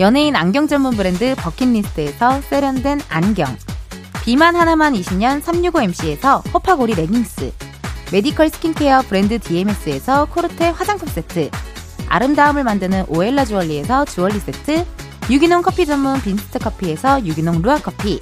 연예인 0.00 0.34
안경 0.34 0.66
전문 0.66 0.96
브랜드 0.96 1.34
버킷리스트에서 1.36 2.40
세련된 2.40 3.02
안경. 3.10 3.54
비만 4.24 4.56
하나만 4.56 4.94
20년 4.94 5.42
365MC에서 5.42 6.42
허파고리 6.54 6.94
레깅스. 6.94 7.52
메디컬 8.10 8.48
스킨케어 8.48 9.02
브랜드 9.02 9.38
DMS에서 9.38 10.24
코르테 10.24 10.70
화장품 10.70 11.06
세트. 11.06 11.50
아름다움을 12.08 12.64
만드는 12.64 13.04
오엘라 13.08 13.44
주얼리에서 13.44 14.06
주얼리 14.06 14.40
세트. 14.40 14.86
유기농 15.28 15.60
커피 15.60 15.84
전문 15.84 16.18
빈스트 16.22 16.60
커피에서 16.60 17.22
유기농 17.26 17.60
루아 17.60 17.80
커피. 17.80 18.20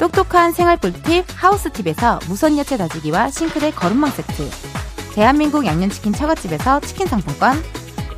똑똑한 0.00 0.52
생활 0.52 0.76
꿀팁 0.76 1.24
하우스팁에서 1.36 2.18
무선 2.26 2.58
야채 2.58 2.76
다지기와 2.76 3.30
싱크대 3.30 3.70
거름망 3.70 4.10
세트. 4.10 4.50
대한민국 5.14 5.66
양념치킨 5.66 6.14
처갓집에서 6.14 6.80
치킨 6.80 7.06
상품권. 7.06 7.62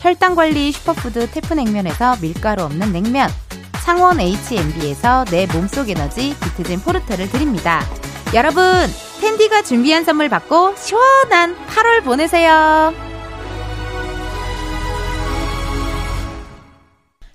혈당 0.00 0.34
관리 0.34 0.72
슈퍼푸드 0.72 1.30
태프냉면에서 1.30 2.16
밀가루 2.20 2.64
없는 2.64 2.92
냉면 2.92 3.28
창원 3.84 4.20
H&B에서 4.20 5.24
내 5.26 5.46
몸속 5.46 5.88
에너지 5.88 6.34
비트젠 6.40 6.80
포르테를 6.80 7.30
드립니다. 7.30 7.82
여러분 8.34 8.62
텐디가 9.20 9.62
준비한 9.62 10.04
선물 10.04 10.28
받고 10.28 10.74
시원한 10.76 11.56
8월 11.66 12.04
보내세요. 12.04 12.92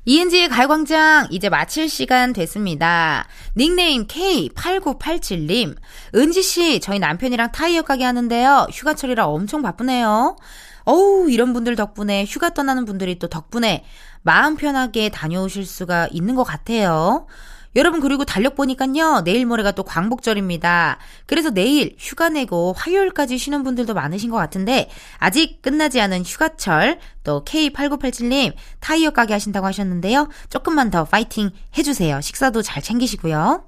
이은지의 0.03 0.49
가요광장 0.49 1.27
이제 1.29 1.47
마칠 1.47 1.87
시간 1.87 2.33
됐습니다. 2.33 3.27
닉네임 3.55 4.07
K8987님. 4.07 5.75
은지씨, 6.15 6.79
저희 6.79 6.97
남편이랑 6.97 7.51
타이어 7.51 7.83
가게 7.83 8.03
하는데요. 8.03 8.67
휴가철이라 8.71 9.27
엄청 9.27 9.61
바쁘네요. 9.61 10.37
어우, 10.85 11.29
이런 11.29 11.53
분들 11.53 11.75
덕분에 11.75 12.25
휴가 12.25 12.49
떠나는 12.49 12.85
분들이 12.85 13.19
또 13.19 13.27
덕분에 13.27 13.83
마음 14.23 14.55
편하게 14.55 15.09
다녀오실 15.09 15.65
수가 15.65 16.07
있는 16.11 16.35
것 16.35 16.43
같아요. 16.43 17.27
여러분 17.75 18.01
그리고 18.01 18.25
달력 18.25 18.55
보니까요 18.55 19.21
내일 19.23 19.45
모레가 19.45 19.71
또 19.71 19.83
광복절입니다. 19.83 20.97
그래서 21.25 21.51
내일 21.51 21.95
휴가 21.97 22.27
내고 22.27 22.73
화요일까지 22.75 23.37
쉬는 23.37 23.63
분들도 23.63 23.93
많으신 23.93 24.29
것 24.29 24.37
같은데 24.37 24.89
아직 25.17 25.61
끝나지 25.61 26.01
않은 26.01 26.23
휴가철 26.23 26.99
또 27.23 27.45
K8987님 27.45 28.53
타이어 28.81 29.11
가게 29.11 29.33
하신다고 29.33 29.65
하셨는데요. 29.67 30.27
조금만 30.49 30.91
더 30.91 31.05
파이팅 31.05 31.51
해주세요. 31.77 32.19
식사도 32.19 32.61
잘 32.61 32.83
챙기시고요. 32.83 33.63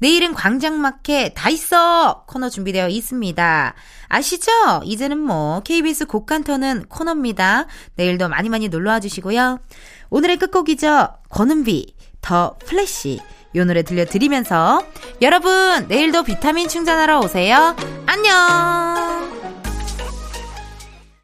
내일은 0.00 0.34
광장마켓 0.34 1.34
다 1.36 1.50
있어 1.50 2.24
코너 2.26 2.48
준비되어 2.48 2.88
있습니다. 2.88 3.74
아시죠? 4.08 4.50
이제는 4.84 5.18
뭐 5.18 5.60
KBS 5.60 6.06
곡간터는 6.06 6.86
코너입니다. 6.88 7.66
내일도 7.94 8.28
많이 8.28 8.48
많이 8.48 8.68
놀러와 8.68 9.00
주시고요. 9.00 9.60
오늘의 10.08 10.38
끝곡이죠. 10.38 11.08
권은비 11.28 11.94
더 12.20 12.56
플래시 12.66 13.20
요 13.56 13.64
노래 13.64 13.82
들려드리면서 13.82 14.84
여러분 15.22 15.86
내일도 15.88 16.22
비타민 16.22 16.68
충전하러 16.68 17.20
오세요. 17.20 17.76
안녕 18.06 19.19